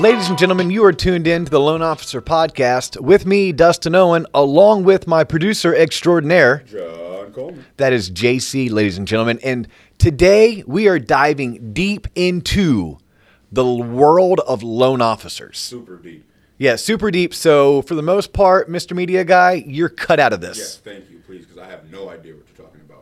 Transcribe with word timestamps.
Ladies 0.00 0.30
and 0.30 0.38
gentlemen, 0.38 0.70
you 0.70 0.82
are 0.86 0.94
tuned 0.94 1.26
in 1.26 1.44
to 1.44 1.50
the 1.50 1.60
Loan 1.60 1.82
Officer 1.82 2.22
Podcast 2.22 2.98
with 2.98 3.26
me, 3.26 3.52
Dustin 3.52 3.94
Owen, 3.94 4.26
along 4.32 4.84
with 4.84 5.06
my 5.06 5.24
producer 5.24 5.74
extraordinaire. 5.74 6.64
John 6.66 7.30
Coleman. 7.34 7.66
That 7.76 7.92
is 7.92 8.10
JC, 8.10 8.70
ladies 8.70 8.96
and 8.96 9.06
gentlemen. 9.06 9.38
And 9.44 9.68
today 9.98 10.64
we 10.66 10.88
are 10.88 10.98
diving 10.98 11.74
deep 11.74 12.06
into 12.14 12.96
the 13.52 13.66
world 13.66 14.40
of 14.48 14.62
loan 14.62 15.02
officers. 15.02 15.58
Super 15.58 15.98
deep. 15.98 16.26
Yeah, 16.56 16.76
super 16.76 17.10
deep. 17.10 17.34
So, 17.34 17.82
for 17.82 17.94
the 17.94 18.02
most 18.02 18.32
part, 18.32 18.70
Mr. 18.70 18.96
Media 18.96 19.22
Guy, 19.22 19.62
you're 19.66 19.90
cut 19.90 20.18
out 20.18 20.32
of 20.32 20.40
this. 20.40 20.56
Yes, 20.56 20.76
thank 20.78 21.10
you, 21.10 21.18
please, 21.18 21.44
because 21.44 21.58
I 21.58 21.68
have 21.68 21.90
no 21.90 22.08
idea 22.08 22.08
what 22.08 22.22
you're 22.24 22.34
talking 22.36 22.38
about. 22.38 22.49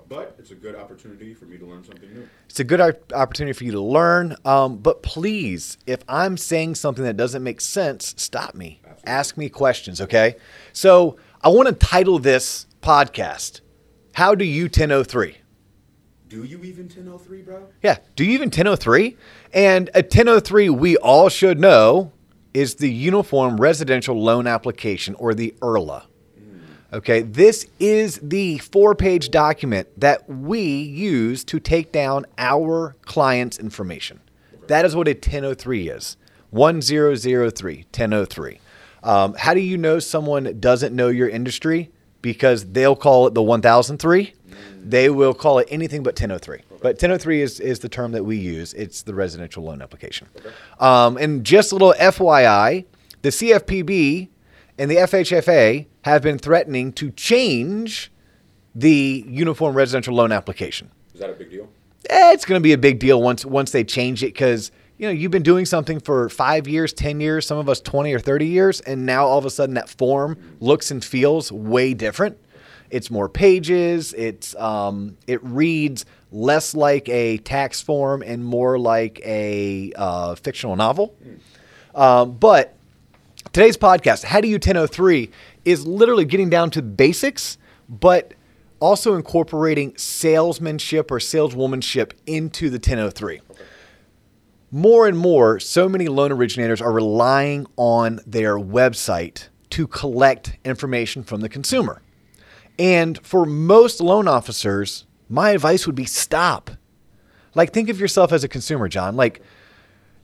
But 0.09 0.37
it's 0.39 0.51
a 0.51 0.55
good 0.55 0.75
opportunity 0.75 1.35
for 1.35 1.45
me 1.45 1.59
to 1.59 1.67
learn 1.67 1.85
something 1.85 2.13
new. 2.13 2.27
It's 2.49 2.61
a 2.61 2.65
good 2.65 2.81
opportunity 2.81 3.53
for 3.53 3.65
you 3.65 3.73
to 3.73 3.81
learn. 3.81 4.37
Um, 4.45 4.79
but 4.79 5.03
please, 5.03 5.77
if 5.87 6.01
I'm 6.09 6.37
saying 6.37 6.77
something 6.77 7.05
that 7.05 7.17
doesn't 7.17 7.43
make 7.43 7.61
sense, 7.61 8.15
stop 8.17 8.55
me. 8.55 8.81
Absolutely. 8.85 9.05
Ask 9.07 9.37
me 9.37 9.49
questions, 9.51 10.01
okay? 10.01 10.37
So 10.73 11.19
I 11.43 11.49
want 11.49 11.69
to 11.69 11.75
title 11.75 12.19
this 12.19 12.67
podcast, 12.81 13.61
How 14.15 14.35
Do 14.35 14.45
You 14.45 14.65
1003? 14.65 15.37
Do 16.29 16.45
you 16.45 16.63
even 16.63 16.85
1003, 16.85 17.43
bro? 17.43 17.69
Yeah. 17.83 17.99
Do 18.17 18.25
you 18.25 18.33
even 18.33 18.49
1003? 18.49 19.17
And 19.53 19.89
a 19.95 20.01
1003, 20.01 20.69
we 20.71 20.97
all 20.99 21.29
should 21.29 21.59
know, 21.59 22.13
is 22.53 22.77
the 22.77 22.91
Uniform 22.91 23.59
Residential 23.59 24.21
Loan 24.21 24.47
Application 24.47 25.15
or 25.15 25.35
the 25.35 25.49
E 25.49 25.55
IRLA. 25.61 26.05
Okay, 26.91 27.21
this 27.21 27.67
is 27.79 28.19
the 28.23 28.57
four 28.59 28.95
page 28.95 29.31
document 29.31 29.89
that 30.01 30.27
we 30.27 30.63
use 30.63 31.45
to 31.45 31.61
take 31.61 31.93
down 31.93 32.25
our 32.39 32.97
client's 33.03 33.59
information. 33.59 34.21
That 34.69 34.87
is 34.87 34.97
what 34.97 35.07
a 35.07 35.13
1003 35.13 35.91
is 35.91 36.17
1003, 36.49 37.77
1003. 37.77 38.61
Um, 39.03 39.35
how 39.35 39.53
do 39.53 39.61
you 39.61 39.77
know 39.77 39.99
someone 39.99 40.59
doesn't 40.61 40.97
know 40.97 41.09
your 41.09 41.29
industry? 41.29 41.91
Because 42.23 42.65
they'll 42.65 42.97
call 42.97 43.27
it 43.27 43.35
the 43.35 43.43
1003. 43.43 44.33
They 44.83 45.11
will 45.11 45.35
call 45.35 45.59
it 45.59 45.69
anything 45.71 46.03
but 46.03 46.13
1003. 46.13 46.63
But 46.81 46.95
1003 46.95 47.43
is, 47.43 47.61
is 47.61 47.81
the 47.81 47.91
term 47.91 48.13
that 48.13 48.25
we 48.25 48.39
use. 48.39 48.73
It's 48.73 49.03
the 49.03 49.15
residential 49.15 49.63
loan 49.63 49.83
application. 49.83 50.29
Um, 50.81 51.19
and 51.19 51.45
just 51.45 51.71
a 51.71 51.75
little 51.75 51.93
FYI, 51.99 52.87
the 53.21 53.29
CFPB 53.29 54.29
and 54.79 54.91
the 54.91 54.97
FHFA 54.97 55.87
have 56.03 56.23
been 56.23 56.39
threatening 56.39 56.93
to 56.95 57.11
change 57.11 58.13
the 58.75 59.25
uniform 59.27 59.77
residential 59.77 60.15
loan 60.15 60.31
application. 60.31 60.91
Is 61.13 61.21
that 61.21 61.31
a 61.31 61.35
big 61.35 61.51
deal? 61.51 61.69
Eh, 62.09 62.33
it's 62.33 62.45
going 62.45 62.61
to 62.61 62.63
be 62.63 62.73
a 62.73 62.79
big 62.79 63.01
deal 63.01 63.21
once 63.21 63.45
once 63.45 63.73
they 63.73 63.83
change 63.83 64.23
it 64.23 64.29
because 64.29 64.71
you 64.99 65.07
know 65.07 65.13
you've 65.13 65.33
been 65.33 65.43
doing 65.43 65.67
something 65.67 65.99
for 65.99 66.29
five 66.29 66.69
years, 66.69 66.93
ten 66.93 67.21
years, 67.21 67.45
some 67.45 67.59
of 67.59 67.69
us 67.69 67.81
twenty 67.81 68.15
or 68.15 68.21
thirty 68.21 68.47
years, 68.47 68.81
and 68.83 69.05
now 69.05 69.27
all 69.27 69.39
of 69.39 69.45
a 69.45 69.51
sudden 69.51 69.75
that 69.75 69.89
form 69.89 70.39
looks 70.61 70.91
and 70.91 71.05
feels 71.05 71.51
way 71.51 71.93
different. 71.93 72.39
It's 72.91 73.11
more 73.11 73.29
pages. 73.29 74.15
It's 74.15 74.55
um, 74.57 75.19
it 75.27 75.43
reads 75.45 76.07
less 76.31 76.75
like 76.75 77.09
a 77.09 77.39
tax 77.39 77.83
form 77.83 78.23
and 78.23 78.45
more 78.45 78.79
like 78.79 79.21
a 79.25 79.93
uh, 79.97 80.35
fictional 80.37 80.77
novel. 80.77 81.17
Um, 81.95 82.37
but 82.39 82.78
today's 83.53 83.77
podcast, 83.77 84.25
How 84.25 84.41
Do 84.41 84.49
You 84.49 84.57
1003, 84.57 85.31
is 85.65 85.87
literally 85.87 86.25
getting 86.25 86.51
down 86.51 86.71
to 86.71 86.83
basics, 86.83 87.59
but 87.89 88.35
also 88.81 89.15
incorporating 89.15 89.97
salesmanship 89.97 91.11
or 91.11 91.21
saleswomanship 91.21 92.15
into 92.27 92.71
the 92.71 92.77
1003. 92.77 93.41
More 94.71 95.07
and 95.09 95.17
more, 95.17 95.59
so 95.59 95.89
many 95.89 96.09
loan 96.09 96.31
originators 96.31 96.83
are 96.83 96.93
relying 96.93 97.67
on 97.77 98.21
their 98.27 98.59
website 98.59 99.49
to 99.71 99.87
collect 99.87 100.59
information 100.65 101.23
from 101.23 101.41
the 101.41 101.49
consumer. 101.49 102.03
And 102.79 103.19
for 103.27 103.45
most 103.47 104.01
loan 104.01 104.29
officers, 104.29 105.07
my 105.29 105.51
advice 105.51 105.87
would 105.87 105.97
be 105.97 106.05
stop. 106.05 106.71
Like, 107.55 107.73
think 107.73 107.89
of 107.89 107.99
yourself 107.99 108.33
as 108.33 108.45
a 108.45 108.49
consumer, 108.49 108.89
John. 108.89 109.17
Like, 109.17 109.43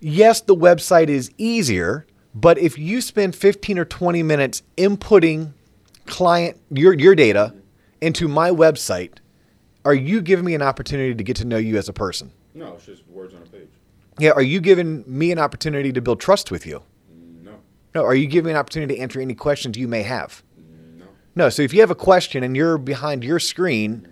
yes, 0.00 0.42
the 0.42 0.54
website 0.54 1.08
is 1.08 1.30
easier, 1.36 2.06
but 2.34 2.58
if 2.58 2.78
you 2.78 3.00
spend 3.00 3.34
15 3.34 3.78
or 3.78 3.84
20 3.84 4.22
minutes 4.22 4.62
inputting 4.76 5.52
client 6.06 6.60
your 6.70 6.92
your 6.92 7.14
data 7.14 7.54
into 8.00 8.28
my 8.28 8.50
website, 8.50 9.12
are 9.84 9.94
you 9.94 10.20
giving 10.20 10.44
me 10.44 10.54
an 10.54 10.62
opportunity 10.62 11.14
to 11.14 11.24
get 11.24 11.36
to 11.36 11.44
know 11.44 11.56
you 11.56 11.76
as 11.78 11.88
a 11.88 11.92
person? 11.92 12.32
No, 12.54 12.74
it's 12.74 12.86
just 12.86 13.06
words 13.08 13.34
on 13.34 13.42
a 13.42 13.46
page. 13.46 13.68
Yeah, 14.18 14.30
are 14.30 14.42
you 14.42 14.60
giving 14.60 15.04
me 15.06 15.32
an 15.32 15.38
opportunity 15.38 15.92
to 15.92 16.00
build 16.00 16.20
trust 16.20 16.50
with 16.50 16.66
you? 16.66 16.82
No, 17.42 17.54
No, 17.94 18.04
are 18.04 18.14
you 18.14 18.26
giving 18.26 18.46
me 18.46 18.52
an 18.52 18.58
opportunity 18.58 18.94
to 18.96 19.00
answer 19.00 19.20
any 19.20 19.34
questions 19.34 19.76
you 19.76 19.88
may 19.88 20.02
have? 20.02 20.42
no. 20.98 21.06
No, 21.34 21.48
so 21.48 21.62
if 21.62 21.74
you 21.74 21.80
have 21.80 21.90
a 21.90 21.94
question 21.96 22.44
and 22.44 22.56
you're 22.56 22.78
behind 22.78 23.24
your 23.24 23.40
screen, 23.40 24.06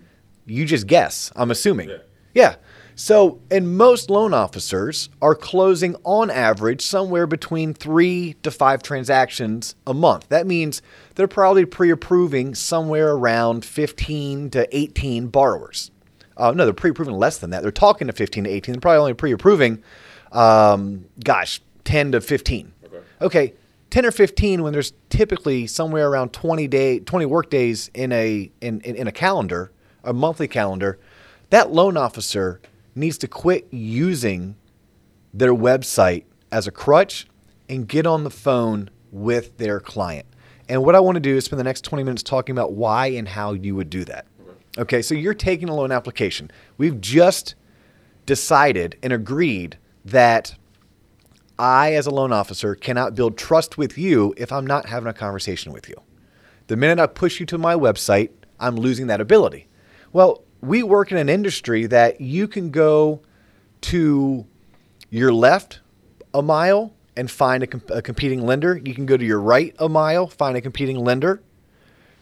you 0.45 0.65
just 0.65 0.87
guess, 0.87 1.31
I'm 1.35 1.51
assuming. 1.51 1.89
Yeah. 1.89 1.97
Yeah. 2.33 2.55
So, 2.95 3.41
and 3.49 3.75
most 3.75 4.09
loan 4.09 4.33
officers 4.33 5.09
are 5.21 5.35
closing 5.35 5.95
on 6.03 6.29
average 6.29 6.85
somewhere 6.85 7.25
between 7.25 7.73
three 7.73 8.35
to 8.43 8.51
five 8.51 8.83
transactions 8.83 9.75
a 9.87 9.93
month. 9.93 10.29
That 10.29 10.45
means 10.45 10.81
they're 11.15 11.27
probably 11.27 11.65
pre 11.65 11.89
approving 11.89 12.55
somewhere 12.55 13.11
around 13.11 13.65
15 13.65 14.51
to 14.51 14.77
18 14.77 15.27
borrowers. 15.27 15.91
Uh, 16.37 16.51
no, 16.51 16.65
they're 16.65 16.73
pre 16.73 16.91
approving 16.91 17.15
less 17.15 17.39
than 17.39 17.49
that. 17.49 17.61
They're 17.63 17.71
talking 17.71 18.07
to 18.07 18.13
15 18.13 18.43
to 18.43 18.49
18. 18.49 18.73
They're 18.73 18.81
probably 18.81 18.99
only 18.99 19.13
pre 19.13 19.31
approving, 19.31 19.83
um, 20.31 21.05
gosh, 21.23 21.61
10 21.85 22.13
to 22.13 22.21
15. 22.21 22.73
Okay. 22.85 22.97
Okay, 23.21 23.53
10 23.89 24.05
or 24.05 24.11
15 24.11 24.61
when 24.61 24.73
there's 24.73 24.93
typically 25.09 25.65
somewhere 25.65 26.09
around 26.09 26.31
20 26.33 26.67
day 26.67 26.99
20 26.99 27.25
work 27.25 27.49
days 27.49 27.89
in 27.93 28.11
a 28.11 28.51
in, 28.61 28.81
in, 28.81 28.95
in 28.95 29.07
a 29.07 29.11
calendar, 29.11 29.71
a 30.03 30.13
monthly 30.13 30.47
calendar, 30.47 30.99
that 31.49 31.71
loan 31.71 31.97
officer 31.97 32.59
needs 32.95 33.17
to 33.19 33.27
quit 33.27 33.67
using 33.71 34.55
their 35.33 35.53
website 35.53 36.25
as 36.51 36.67
a 36.67 36.71
crutch 36.71 37.27
and 37.67 37.87
get 37.87 38.05
on 38.05 38.23
the 38.23 38.29
phone 38.29 38.89
with 39.11 39.57
their 39.57 39.79
client. 39.79 40.25
And 40.69 40.83
what 40.83 40.95
I 40.95 40.99
want 40.99 41.15
to 41.15 41.19
do 41.19 41.35
is 41.35 41.45
spend 41.45 41.59
the 41.59 41.63
next 41.65 41.83
20 41.83 42.03
minutes 42.03 42.23
talking 42.23 42.53
about 42.53 42.73
why 42.73 43.07
and 43.07 43.27
how 43.27 43.53
you 43.53 43.75
would 43.75 43.89
do 43.89 44.05
that. 44.05 44.25
Okay, 44.77 45.01
so 45.01 45.13
you're 45.13 45.33
taking 45.33 45.69
a 45.69 45.75
loan 45.75 45.91
application. 45.91 46.49
We've 46.77 46.99
just 46.99 47.55
decided 48.25 48.97
and 49.03 49.13
agreed 49.13 49.77
that 50.05 50.55
I, 51.59 51.93
as 51.93 52.07
a 52.07 52.11
loan 52.11 52.31
officer, 52.31 52.73
cannot 52.73 53.13
build 53.13 53.37
trust 53.37 53.77
with 53.77 53.97
you 53.97 54.33
if 54.37 54.51
I'm 54.51 54.65
not 54.65 54.87
having 54.87 55.07
a 55.09 55.13
conversation 55.13 55.71
with 55.71 55.87
you. 55.87 55.95
The 56.67 56.75
minute 56.75 56.99
I 56.99 57.07
push 57.07 57.39
you 57.39 57.45
to 57.47 57.57
my 57.57 57.75
website, 57.75 58.29
I'm 58.59 58.75
losing 58.75 59.07
that 59.07 59.21
ability. 59.21 59.67
Well, 60.11 60.43
we 60.63 60.81
work 60.81 61.11
in 61.11 61.17
an 61.17 61.27
industry 61.27 61.85
that 61.87 62.21
you 62.21 62.47
can 62.47 62.71
go 62.71 63.21
to 63.81 64.45
your 65.09 65.33
left 65.33 65.81
a 66.33 66.41
mile 66.41 66.93
and 67.17 67.29
find 67.29 67.63
a, 67.63 67.67
com- 67.67 67.83
a 67.89 68.01
competing 68.01 68.41
lender. 68.45 68.81
You 68.83 68.95
can 68.95 69.05
go 69.05 69.17
to 69.17 69.25
your 69.25 69.41
right 69.41 69.75
a 69.77 69.89
mile, 69.89 70.27
find 70.27 70.55
a 70.55 70.61
competing 70.61 70.97
lender. 70.97 71.43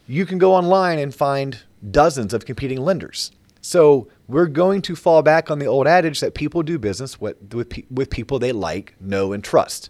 You 0.08 0.26
can 0.26 0.38
go 0.38 0.54
online 0.54 0.98
and 0.98 1.14
find 1.14 1.62
dozens 1.88 2.34
of 2.34 2.44
competing 2.44 2.80
lenders. 2.80 3.30
So 3.60 4.08
we're 4.26 4.48
going 4.48 4.82
to 4.82 4.96
fall 4.96 5.22
back 5.22 5.48
on 5.48 5.60
the 5.60 5.66
old 5.66 5.86
adage 5.86 6.18
that 6.20 6.34
people 6.34 6.64
do 6.64 6.78
business 6.78 7.20
with, 7.20 7.54
with, 7.54 7.70
pe- 7.70 7.84
with 7.90 8.10
people 8.10 8.40
they 8.40 8.50
like, 8.50 8.96
know, 9.00 9.32
and 9.32 9.42
trust. 9.42 9.88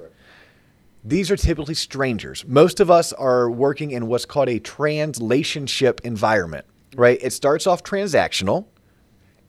These 1.03 1.31
are 1.31 1.37
typically 1.37 1.75
strangers. 1.75 2.45
Most 2.47 2.81
of 2.81 2.91
us 2.91 3.15
are 3.15 3.51
working 3.51 3.91
in 3.93 4.09
what's 4.09 4.27
called 4.27 4.51
a 4.51 4.61
translationship 4.61 6.01
environment, 6.03 6.67
right? 6.97 7.19
It 7.23 7.33
starts 7.33 7.67
off 7.67 7.83
transactional 7.83 8.67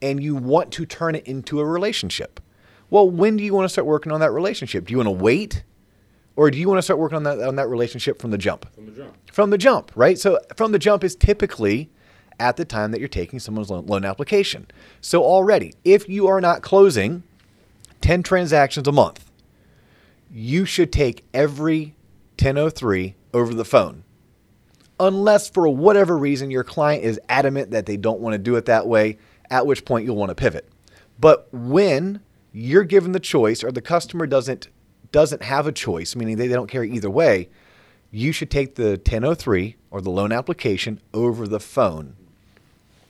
and 0.02 0.22
you 0.22 0.36
want 0.36 0.72
to 0.74 0.86
turn 0.86 1.16
it 1.16 1.26
into 1.26 1.60
a 1.60 1.66
relationship. 1.66 2.40
Well, 2.90 3.10
when 3.10 3.38
do 3.38 3.44
you 3.44 3.54
want 3.54 3.66
to 3.66 3.70
start 3.70 3.88
working 3.88 4.12
on 4.12 4.20
that 4.20 4.32
relationship? 4.32 4.86
Do 4.86 4.92
you 4.92 4.98
want 4.98 5.08
to 5.08 5.24
wait 5.24 5.64
or 6.36 6.50
do 6.50 6.58
you 6.58 6.68
want 6.68 6.80
to 6.80 6.82
start 6.82 7.00
working 7.00 7.16
on 7.16 7.24
that, 7.24 7.42
on 7.42 7.56
that 7.56 7.68
relationship 7.68 8.22
from 8.22 8.32
the 8.32 8.38
jump? 8.38 8.72
From 8.74 8.86
the 8.86 8.92
jump. 8.92 9.32
From 9.32 9.50
the 9.50 9.58
jump, 9.58 9.92
right? 9.96 10.18
So 10.18 10.40
from 10.56 10.72
the 10.72 10.80
jump 10.80 11.04
is 11.04 11.16
typically 11.16 11.90
at 12.40 12.58
the 12.58 12.66
time 12.66 12.92
that 12.92 13.00
you're 13.00 13.08
taking 13.08 13.40
someone's 13.40 13.70
loan, 13.70 13.86
loan 13.86 14.06
application. 14.06 14.68
So 15.02 15.24
already, 15.24 15.74
if 15.84 16.10
you 16.10 16.28
are 16.28 16.42
not 16.42 16.62
closing 16.62 17.24
10 18.02 18.24
transactions 18.24 18.88
a 18.88 18.92
month, 18.92 19.30
you 20.32 20.66
should 20.66 20.92
take 20.92 21.26
every 21.34 21.96
1003 22.40 23.16
over 23.34 23.54
the 23.54 23.66
phone. 23.66 24.04
Unless 25.00 25.50
for 25.50 25.68
whatever 25.68 26.18
reason 26.18 26.52
your 26.52 26.64
client 26.64 27.04
is 27.04 27.20
adamant 27.30 27.72
that 27.72 27.86
they 27.86 27.98
don't 27.98 28.20
want 28.20 28.34
to 28.34 28.38
do 28.38 28.56
it 28.56 28.66
that 28.66 28.88
way, 28.88 29.18
at 29.50 29.66
which 29.66 29.86
point 29.86 30.06
you'll 30.06 30.16
want 30.16 30.30
to 30.30 30.36
pivot. 30.36 30.70
But 31.20 31.48
when 31.52 32.22
you're 32.52 32.84
given 32.84 33.12
the 33.12 33.20
choice 33.20 33.64
or 33.64 33.72
the 33.72 33.82
customer 33.82 34.28
doesn't 34.28 34.68
doesn't 35.12 35.44
have 35.44 35.68
a 35.68 35.72
choice, 35.72 36.16
meaning 36.16 36.38
they, 36.38 36.48
they 36.48 36.56
don't 36.56 36.70
care 36.70 36.84
either 36.84 37.10
way, 37.10 37.48
you 38.10 38.32
should 38.32 38.50
take 38.50 38.76
the 38.76 38.92
1003 38.92 39.76
or 39.92 40.02
the 40.02 40.10
loan 40.10 40.32
application 40.32 41.00
over 41.14 41.48
the 41.48 41.60
phone. 41.60 42.16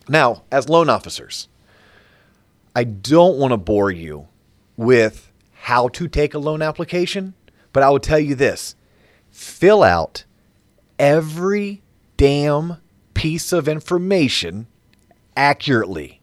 Now, 0.09 0.43
as 0.51 0.67
loan 0.67 0.89
officers, 0.89 1.47
I 2.75 2.83
don't 2.83 3.37
want 3.37 3.51
to 3.51 3.57
bore 3.57 3.89
you 3.89 4.27
with 4.75 5.31
how 5.53 5.87
to 5.89 6.07
take 6.09 6.33
a 6.33 6.39
loan 6.39 6.61
application, 6.61 7.35
But 7.71 7.83
I 7.83 7.89
will 7.89 7.99
tell 7.99 8.19
you 8.19 8.35
this 8.35 8.75
fill 9.31 9.81
out 9.81 10.25
every 10.99 11.81
damn 12.17 12.77
piece 13.13 13.51
of 13.53 13.67
information 13.67 14.67
accurately. 15.35 16.21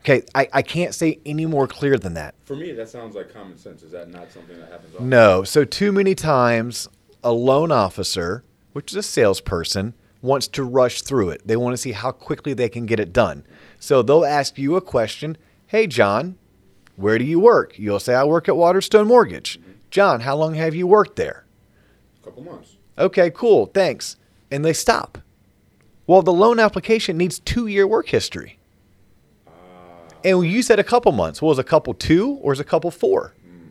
Okay, 0.00 0.22
I, 0.34 0.48
I 0.52 0.62
can't 0.62 0.94
say 0.94 1.20
any 1.26 1.44
more 1.44 1.66
clear 1.66 1.98
than 1.98 2.14
that. 2.14 2.34
For 2.44 2.56
me, 2.56 2.72
that 2.72 2.88
sounds 2.88 3.14
like 3.14 3.32
common 3.32 3.58
sense. 3.58 3.82
Is 3.82 3.92
that 3.92 4.08
not 4.08 4.32
something 4.32 4.58
that 4.58 4.70
happens 4.70 4.94
often? 4.94 5.08
No. 5.08 5.44
So, 5.44 5.64
too 5.64 5.92
many 5.92 6.14
times, 6.14 6.88
a 7.22 7.32
loan 7.32 7.70
officer, 7.70 8.42
which 8.72 8.92
is 8.92 8.96
a 8.96 9.02
salesperson, 9.02 9.94
wants 10.22 10.48
to 10.48 10.64
rush 10.64 11.02
through 11.02 11.30
it. 11.30 11.46
They 11.46 11.56
want 11.56 11.74
to 11.74 11.76
see 11.76 11.92
how 11.92 12.12
quickly 12.12 12.54
they 12.54 12.70
can 12.70 12.86
get 12.86 12.98
it 12.98 13.12
done. 13.12 13.44
So, 13.78 14.00
they'll 14.00 14.24
ask 14.24 14.56
you 14.56 14.76
a 14.76 14.80
question 14.80 15.36
Hey, 15.66 15.86
John, 15.86 16.38
where 16.96 17.18
do 17.18 17.24
you 17.24 17.38
work? 17.38 17.78
You'll 17.78 18.00
say, 18.00 18.14
I 18.14 18.24
work 18.24 18.48
at 18.48 18.56
Waterstone 18.56 19.06
Mortgage. 19.06 19.60
Mm-hmm. 19.60 19.70
John, 19.90 20.20
how 20.20 20.34
long 20.34 20.54
have 20.54 20.74
you 20.74 20.86
worked 20.86 21.16
there? 21.16 21.44
A 22.20 22.24
couple 22.24 22.42
months. 22.42 22.76
Okay, 22.98 23.30
cool, 23.30 23.66
thanks. 23.66 24.16
And 24.50 24.64
they 24.64 24.72
stop. 24.72 25.18
Well, 26.06 26.22
the 26.22 26.32
loan 26.32 26.58
application 26.58 27.16
needs 27.16 27.38
two 27.38 27.66
year 27.66 27.86
work 27.86 28.08
history. 28.08 28.58
Uh, 29.46 29.50
and 30.24 30.44
you 30.44 30.62
said 30.62 30.78
a 30.78 30.84
couple 30.84 31.12
months. 31.12 31.40
Well, 31.40 31.52
is 31.52 31.58
a 31.58 31.64
couple 31.64 31.94
two 31.94 32.32
or 32.42 32.52
is 32.52 32.60
a 32.60 32.64
couple 32.64 32.90
four? 32.90 33.34
Hmm. 33.44 33.68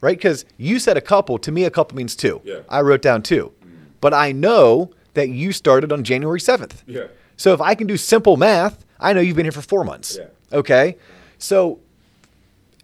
Right? 0.00 0.16
Because 0.16 0.44
you 0.56 0.78
said 0.78 0.96
a 0.96 1.02
couple. 1.02 1.38
To 1.38 1.52
me, 1.52 1.64
a 1.64 1.70
couple 1.70 1.96
means 1.96 2.16
two. 2.16 2.40
Yeah. 2.44 2.60
I 2.68 2.80
wrote 2.80 3.02
down 3.02 3.22
two. 3.22 3.52
Hmm. 3.62 3.68
But 4.00 4.14
I 4.14 4.32
know 4.32 4.90
that 5.14 5.28
you 5.28 5.52
started 5.52 5.92
on 5.92 6.02
January 6.04 6.40
7th. 6.40 6.82
Yeah. 6.86 7.08
So 7.36 7.52
if 7.52 7.60
I 7.60 7.74
can 7.74 7.86
do 7.86 7.96
simple 7.96 8.36
math, 8.36 8.84
I 8.98 9.12
know 9.12 9.20
you've 9.20 9.36
been 9.36 9.44
here 9.44 9.52
for 9.52 9.62
four 9.62 9.84
months. 9.84 10.16
Yeah. 10.18 10.56
Okay. 10.56 10.96
So 11.38 11.80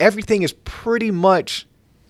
everything 0.00 0.42
is 0.42 0.52
pretty 0.64 1.10
much 1.10 1.66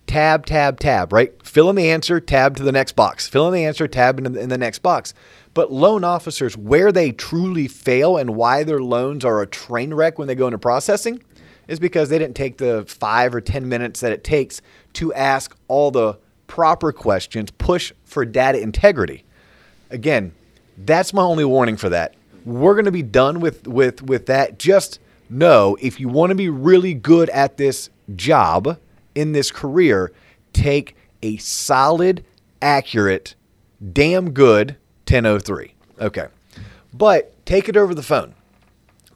tab, 0.09 0.47
tab, 0.47 0.79
tab, 0.79 1.13
right? 1.13 1.31
Fill 1.45 1.69
in 1.69 1.75
the 1.75 1.91
answer, 1.91 2.19
tab 2.19 2.55
to 2.57 2.63
the 2.63 2.71
next 2.71 2.95
box. 2.95 3.27
Fill 3.27 3.47
in 3.47 3.53
the 3.53 3.63
answer, 3.63 3.87
tab 3.87 4.17
in 4.17 4.33
the, 4.33 4.39
in 4.39 4.49
the 4.49 4.57
next 4.57 4.79
box. 4.79 5.13
But 5.53 5.71
loan 5.71 6.03
officers, 6.03 6.57
where 6.57 6.91
they 6.91 7.11
truly 7.11 7.67
fail 7.67 8.17
and 8.17 8.35
why 8.35 8.63
their 8.63 8.81
loans 8.81 9.23
are 9.23 9.39
a 9.39 9.45
train 9.45 9.93
wreck 9.93 10.17
when 10.17 10.27
they 10.27 10.33
go 10.33 10.47
into 10.47 10.57
processing 10.57 11.21
is 11.67 11.79
because 11.79 12.09
they 12.09 12.17
didn't 12.17 12.35
take 12.35 12.57
the 12.57 12.85
five 12.87 13.35
or 13.35 13.39
10 13.39 13.69
minutes 13.69 13.99
that 13.99 14.11
it 14.11 14.23
takes 14.23 14.63
to 14.93 15.13
ask 15.13 15.55
all 15.67 15.91
the 15.91 16.17
proper 16.47 16.91
questions, 16.91 17.51
push 17.51 17.93
for 18.03 18.25
data 18.25 18.59
integrity. 18.59 19.23
Again, 19.91 20.31
that's 20.75 21.13
my 21.13 21.21
only 21.21 21.45
warning 21.45 21.77
for 21.77 21.89
that. 21.89 22.15
We're 22.45 22.73
going 22.73 22.85
to 22.85 22.91
be 22.91 23.03
done 23.03 23.41
with, 23.41 23.67
with, 23.67 24.01
with 24.01 24.25
that. 24.25 24.57
Just 24.57 24.99
know 25.29 25.77
if 25.79 25.99
you 25.99 26.09
want 26.09 26.31
to 26.31 26.35
be 26.35 26.49
really 26.49 26.95
good 26.95 27.29
at 27.29 27.57
this 27.57 27.91
job 28.15 28.79
in 29.15 29.31
this 29.31 29.51
career, 29.51 30.11
take 30.53 30.95
a 31.21 31.37
solid, 31.37 32.23
accurate, 32.61 33.35
damn 33.93 34.31
good 34.31 34.77
1003. 35.07 35.73
Okay. 35.99 36.27
But 36.93 37.45
take 37.45 37.69
it 37.69 37.77
over 37.77 37.93
the 37.93 38.03
phone 38.03 38.33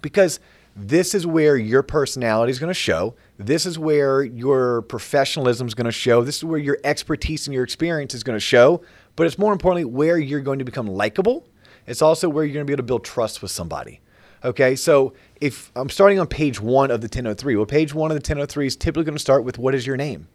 because 0.02 0.40
this 0.76 1.14
is 1.14 1.26
where 1.26 1.56
your 1.56 1.84
personality 1.84 2.52
is 2.52 2.60
going 2.60 2.70
to 2.70 2.74
show. 2.74 3.16
This 3.38 3.66
is 3.66 3.78
where 3.78 4.24
your 4.24 4.82
professionalism 4.84 5.68
is 5.68 5.74
going 5.74 5.86
to 5.86 5.92
show. 5.92 6.24
This 6.24 6.38
is 6.38 6.44
where 6.44 6.60
your 6.60 6.80
expertise 6.84 7.48
and 7.48 7.54
your 7.54 7.64
experience 7.64 8.14
is 8.14 8.24
going 8.24 8.36
to 8.36 8.40
show. 8.40 8.82
But 9.16 9.28
it's 9.28 9.38
more 9.38 9.54
importantly 9.54 9.86
where 9.86 10.18
you're 10.18 10.42
going 10.42 10.60
to 10.60 10.66
become 10.66 10.88
likable. 10.88 11.48
It's 11.86 12.02
also 12.02 12.30
where 12.30 12.44
you're 12.44 12.54
going 12.54 12.66
to 12.66 12.70
be 12.70 12.74
able 12.74 12.84
to 12.84 12.88
build 12.88 13.04
trust 13.04 13.42
with 13.42 13.52
somebody. 13.52 14.00
Okay, 14.44 14.76
so 14.76 15.14
if 15.40 15.72
I'm 15.76 15.90
starting 15.90 16.20
on 16.20 16.28
page 16.28 16.60
one 16.60 16.92
of 16.92 17.02
the 17.02 17.06
1003, 17.06 17.56
well, 17.56 17.66
page 17.66 17.94
one 17.94 18.12
of 18.12 18.16
the 18.16 18.20
1003 18.20 18.68
is 18.68 18.76
typically 18.76 19.06
going 19.06 19.16
to 19.16 19.22
start 19.22 19.44
with 19.44 19.58
what 19.58 19.74
is 19.74 19.88
your 19.88 19.96
name, 19.96 20.28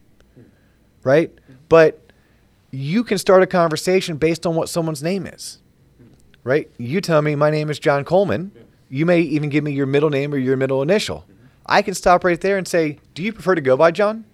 right? 1.03 1.31
But 1.69 2.01
you 2.71 3.05
can 3.05 3.19
start 3.19 3.43
a 3.43 3.47
conversation 3.47 4.17
based 4.17 4.47
on 4.47 4.55
what 4.55 4.71
someone's 4.71 5.03
name 5.03 5.27
is, 5.27 5.59
right? 6.43 6.71
You 6.79 7.03
tell 7.03 7.21
me 7.21 7.35
my 7.35 7.51
name 7.51 7.69
is 7.69 7.79
John 7.79 8.05
Coleman. 8.05 8.51
You 8.89 9.05
may 9.05 9.21
even 9.21 9.51
give 9.51 9.63
me 9.63 9.73
your 9.73 9.87
middle 9.87 10.09
name 10.09 10.33
or 10.33 10.39
your 10.39 10.57
middle 10.57 10.81
initial. 10.81 11.27
I 11.67 11.83
can 11.83 11.93
stop 11.93 12.25
right 12.25 12.41
there 12.41 12.57
and 12.57 12.67
say, 12.67 12.99
Do 13.15 13.23
you 13.23 13.35
prefer 13.35 13.55
to 13.55 13.61
go 13.61 13.77
by 13.77 13.91
John? 13.91 14.25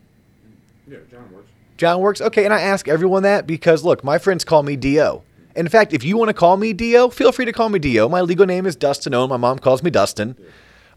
Yeah, 0.87 0.99
John 1.11 1.33
works. 1.33 1.51
John 1.77 2.01
works. 2.01 2.21
Okay, 2.21 2.45
and 2.45 2.55
I 2.55 2.61
ask 2.61 2.87
everyone 2.87 3.25
that 3.25 3.45
because 3.45 3.83
look, 3.83 4.05
my 4.05 4.19
friends 4.19 4.45
call 4.45 4.63
me 4.63 4.77
Do. 4.77 5.24
In 5.55 5.69
fact, 5.69 5.93
if 5.93 6.05
you 6.05 6.17
want 6.17 6.29
to 6.31 6.35
call 6.35 6.57
me 6.57 6.73
Dio, 6.73 7.09
feel 7.09 7.33
free 7.33 7.45
to 7.45 7.53
call 7.53 7.69
me 7.69 7.79
Dio. 7.79 8.09
My 8.09 8.21
legal 8.21 8.47
name 8.47 8.67
is 8.67 8.77
Dustin 8.77 9.15
Owen. 9.15 9.31
My 9.31 9.37
mom 9.37 9.59
calls 9.59 9.83
me 9.83 9.91
Dustin. 9.91 10.37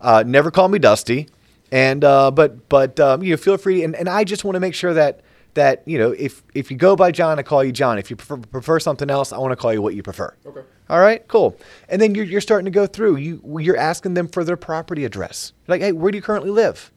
Uh, 0.01 0.24
never 0.25 0.51
call 0.51 0.68
me 0.68 0.80
Dusty. 0.80 1.27
And 1.71 2.04
uh, 2.04 2.31
but 2.31 2.69
but 2.69 3.00
um, 3.00 3.24
you 3.24 3.31
know, 3.31 3.38
feel 3.38 3.57
free. 3.57 3.83
And, 3.83 3.95
and 3.95 4.07
I 4.07 4.24
just 4.24 4.44
want 4.44 4.56
to 4.56 4.59
make 4.59 4.74
sure 4.74 4.94
that 4.94 5.21
that 5.54 5.83
you 5.86 5.98
know 5.98 6.12
if 6.12 6.44
if 6.54 6.71
you 6.71 6.77
go 6.77 6.95
by 6.95 7.12
John, 7.12 7.39
I 7.39 7.44
call 7.44 7.63
you 7.63 7.71
John. 7.71 7.98
If 7.98 8.09
you 8.09 8.15
prefer, 8.15 8.38
prefer 8.38 8.80
something 8.80 9.09
else, 9.09 9.33
I 9.33 9.38
want 9.38 9.51
to 9.51 9.56
call 9.57 9.74
you 9.74 9.81
what 9.81 9.94
you 9.94 10.01
prefer. 10.01 10.33
Okay. 10.45 10.62
All 10.89 11.00
right, 11.00 11.27
cool. 11.27 11.57
And 11.89 12.01
then 12.01 12.15
you're, 12.15 12.24
you're 12.24 12.39
starting 12.39 12.65
to 12.65 12.71
go 12.71 12.88
through. 12.88 13.18
You 13.18 13.42
you're 13.60 13.77
asking 13.77 14.13
them 14.13 14.27
for 14.27 14.44
their 14.44 14.56
property 14.56 15.03
address. 15.03 15.51
Like, 15.68 15.81
hey, 15.81 15.92
where 15.92 16.12
do 16.12 16.18
you 16.18 16.21
currently 16.21 16.51
live? 16.51 16.92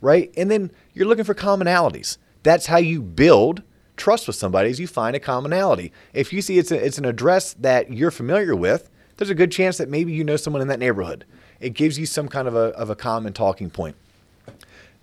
Right? 0.00 0.32
And 0.36 0.50
then 0.50 0.70
you're 0.94 1.06
looking 1.06 1.24
for 1.24 1.34
commonalities. 1.34 2.16
That's 2.42 2.66
how 2.66 2.78
you 2.78 3.02
build 3.02 3.62
trust 3.96 4.26
with 4.26 4.36
somebody. 4.36 4.70
Is 4.70 4.80
you 4.80 4.86
find 4.86 5.16
a 5.16 5.20
commonality. 5.20 5.92
If 6.12 6.32
you 6.32 6.42
see 6.42 6.58
it's 6.58 6.70
a, 6.70 6.84
it's 6.84 6.98
an 6.98 7.04
address 7.04 7.54
that 7.54 7.92
you're 7.92 8.10
familiar 8.10 8.54
with, 8.54 8.90
there's 9.16 9.30
a 9.30 9.34
good 9.34 9.52
chance 9.52 9.78
that 9.78 9.88
maybe 9.88 10.12
you 10.12 10.24
know 10.24 10.36
someone 10.36 10.62
in 10.62 10.68
that 10.68 10.78
neighborhood. 10.78 11.24
It 11.60 11.70
gives 11.70 11.98
you 11.98 12.06
some 12.06 12.28
kind 12.28 12.46
of 12.46 12.54
a 12.54 12.68
of 12.76 12.90
a 12.90 12.96
common 12.96 13.32
talking 13.32 13.70
point. 13.70 13.96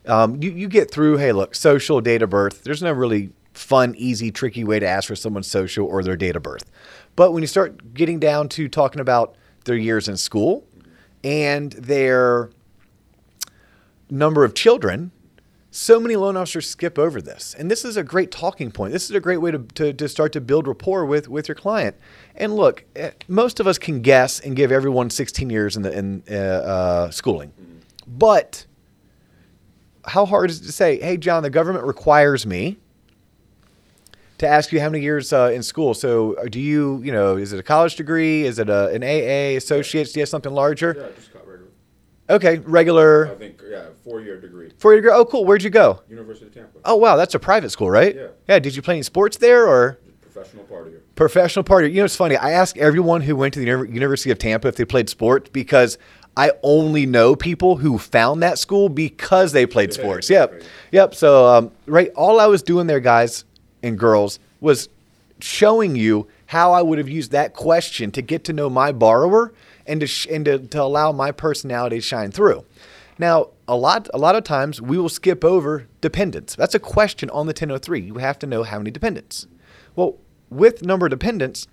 Um, 0.06 0.42
you, 0.42 0.52
you 0.52 0.68
get 0.68 0.92
through, 0.92 1.18
hey, 1.18 1.32
look, 1.32 1.56
social, 1.56 2.02
date 2.02 2.22
of 2.22 2.30
birth. 2.30 2.64
There's 2.64 2.84
no 2.84 2.92
really 2.92 3.32
fun, 3.54 3.96
easy, 3.98 4.32
tricky 4.32 4.64
way 4.64 4.80
to 4.80 4.88
ask 4.88 5.08
for 5.08 5.16
someone's 5.16 5.48
social 5.48 5.86
or 5.88 6.04
their 6.04 6.18
date 6.18 6.36
of 6.36 6.44
birth. 6.44 6.70
But 7.16 7.32
when 7.32 7.42
you 7.42 7.48
start 7.48 7.94
getting 7.94 8.20
down 8.20 8.50
to 8.50 8.68
talking 8.68 9.00
about 9.00 9.36
their 9.66 9.78
years 9.78 10.08
in 10.08 10.18
school 10.18 10.66
and 11.24 11.72
their 11.74 12.50
number 14.10 14.44
of 14.44 14.54
children, 14.54 15.12
so 15.76 16.00
many 16.00 16.16
loan 16.16 16.38
officers 16.38 16.70
skip 16.70 17.00
over 17.00 17.20
this. 17.20 17.56
And 17.58 17.70
this 17.70 17.84
is 17.84 17.98
a 17.98 18.04
great 18.04 18.30
talking 18.30 18.72
point. 18.72 18.94
This 18.94 19.06
is 19.06 19.16
a 19.16 19.20
great 19.20 19.38
way 19.38 19.50
to, 19.50 19.58
to, 19.58 19.92
to 19.92 20.08
start 20.08 20.32
to 20.34 20.42
build 20.42 20.68
rapport 20.68 21.04
with, 21.04 21.28
with 21.28 21.48
your 21.48 21.56
client. 21.56 21.96
And 22.36 22.56
look, 22.56 22.86
eh, 22.96 23.10
most 23.28 23.60
of 23.60 23.66
us 23.66 23.80
can 23.80 24.04
guess 24.04 24.40
and 24.40 24.56
give 24.56 24.72
everyone 24.72 25.10
16 25.10 25.50
years 25.50 25.76
in, 25.76 25.82
the, 25.82 25.98
in 25.98 26.24
uh, 26.30 26.36
uh, 26.36 27.10
schooling. 27.10 27.54
But 28.06 28.68
how 30.06 30.28
hard 30.28 30.52
is 30.52 30.62
it 30.62 30.66
to 30.66 30.72
say, 30.72 31.00
hey, 31.00 31.18
John, 31.18 31.42
the 31.42 31.50
government 31.50 31.86
requires 31.86 32.46
me 32.46 32.78
to 34.38 34.48
ask 34.48 34.72
you 34.72 34.80
how 34.80 34.90
many 34.90 35.04
years 35.04 35.34
uh, 35.34 35.52
in 35.52 35.64
school. 35.64 35.96
So 35.96 36.36
uh, 36.36 36.44
do 36.50 36.60
you, 36.60 37.02
you 37.04 37.12
know, 37.12 37.36
is 37.36 37.52
it 37.52 37.60
a 37.60 37.64
college 37.64 37.96
degree? 37.96 38.44
Is 38.44 38.60
it 38.60 38.70
a, 38.70 38.90
an 38.90 39.02
AA, 39.02 39.58
associates? 39.58 40.12
Do 40.12 40.20
you 40.20 40.22
have 40.22 40.30
something 40.30 40.54
larger? 40.54 40.96
Yeah, 41.33 41.33
Got 42.28 42.68
regular. 42.68 43.28
I 43.32 43.36
think, 43.36 43.62
yeah, 43.70 43.86
four 44.04 44.22
year 44.22 44.40
degree. 44.40 44.72
four 44.78 44.94
year 44.94 45.02
degree. 45.02 45.14
Oh, 45.16 45.26
cool. 45.26 45.46
Where'd 45.46 45.64
you 45.64 45.70
go? 45.70 46.02
University 46.10 46.48
of 46.48 46.54
Tampa. 46.54 46.80
Oh, 46.86 46.96
wow. 46.96 47.16
That's 47.16 47.36
a 47.36 47.40
private 47.40 47.70
school, 47.70 47.90
right? 47.90 48.16
Yeah. 48.16 48.28
Yeah. 48.48 48.60
Did 48.60 48.76
you 48.76 48.82
play 48.82 48.96
any 48.96 49.04
sports 49.04 49.38
there 49.38 49.68
or 49.68 50.00
Professional 50.22 50.64
partier. 50.66 51.00
professional 51.16 51.64
partier. 51.64 51.90
You 51.90 51.98
know, 51.98 52.06
it's 52.06 52.16
funny. 52.16 52.36
I 52.38 52.52
ask 52.52 52.78
everyone 52.78 53.22
who 53.22 53.36
went 53.36 53.54
to 53.56 53.60
the 53.60 53.66
University 53.66 54.32
of 54.32 54.40
Tampa 54.40 54.68
if 54.68 54.78
they 54.78 54.86
played 54.86 55.10
sports 55.10 55.50
because 55.54 55.98
I 56.36 56.52
only 56.64 57.06
know 57.06 57.36
people 57.36 57.76
who 57.78 58.00
found 58.00 58.42
that 58.42 58.58
school 58.58 58.90
because 58.90 59.52
they 59.52 59.68
played 59.68 59.94
sports. 59.94 60.30
Yep. 60.30 60.64
Yep. 60.92 61.14
So, 61.14 61.46
um, 61.46 61.72
right. 61.86 62.10
All 62.16 62.40
I 62.40 62.48
was 62.48 62.64
doing 62.64 62.88
there, 62.88 63.00
guys 63.00 63.46
and 63.84 64.00
girls, 64.00 64.40
was 64.60 64.90
showing 65.40 65.96
you 65.96 66.28
how 66.48 66.72
I 66.72 66.82
would 66.82 66.98
have 66.98 67.10
used 67.10 67.32
that 67.32 67.54
question 67.54 68.10
to 68.12 68.22
get 68.22 68.44
to 68.46 68.54
know 68.54 68.70
my 68.70 68.92
borrower 68.92 69.54
and 69.86 70.00
to, 70.00 70.08
sh- 70.08 70.28
and 70.30 70.46
to, 70.46 70.60
to 70.60 70.82
allow 70.82 71.12
my 71.12 71.32
personality 71.32 71.98
to 71.98 72.02
shine 72.02 72.32
through. 72.32 72.66
Now, 73.20 73.50
a 73.68 73.76
lot 73.76 74.10
a 74.14 74.18
lot 74.18 74.36
of 74.36 74.44
times 74.44 74.82
we 74.82 74.98
will 74.98 75.10
skip 75.10 75.46
over 75.46 75.88
dependents. 76.02 76.56
That's 76.56 76.76
a 76.76 76.80
question 76.80 77.30
on 77.30 77.46
the 77.46 77.52
1003. 77.52 78.02
You 78.02 78.16
have 78.16 78.40
to 78.40 78.48
know 78.48 78.64
how 78.64 78.80
many 78.80 78.92
dependents. 78.92 79.48
Well, 79.96 80.18
with 80.50 80.84
number 80.84 81.06
of 81.06 81.12
dependents, 81.12 81.68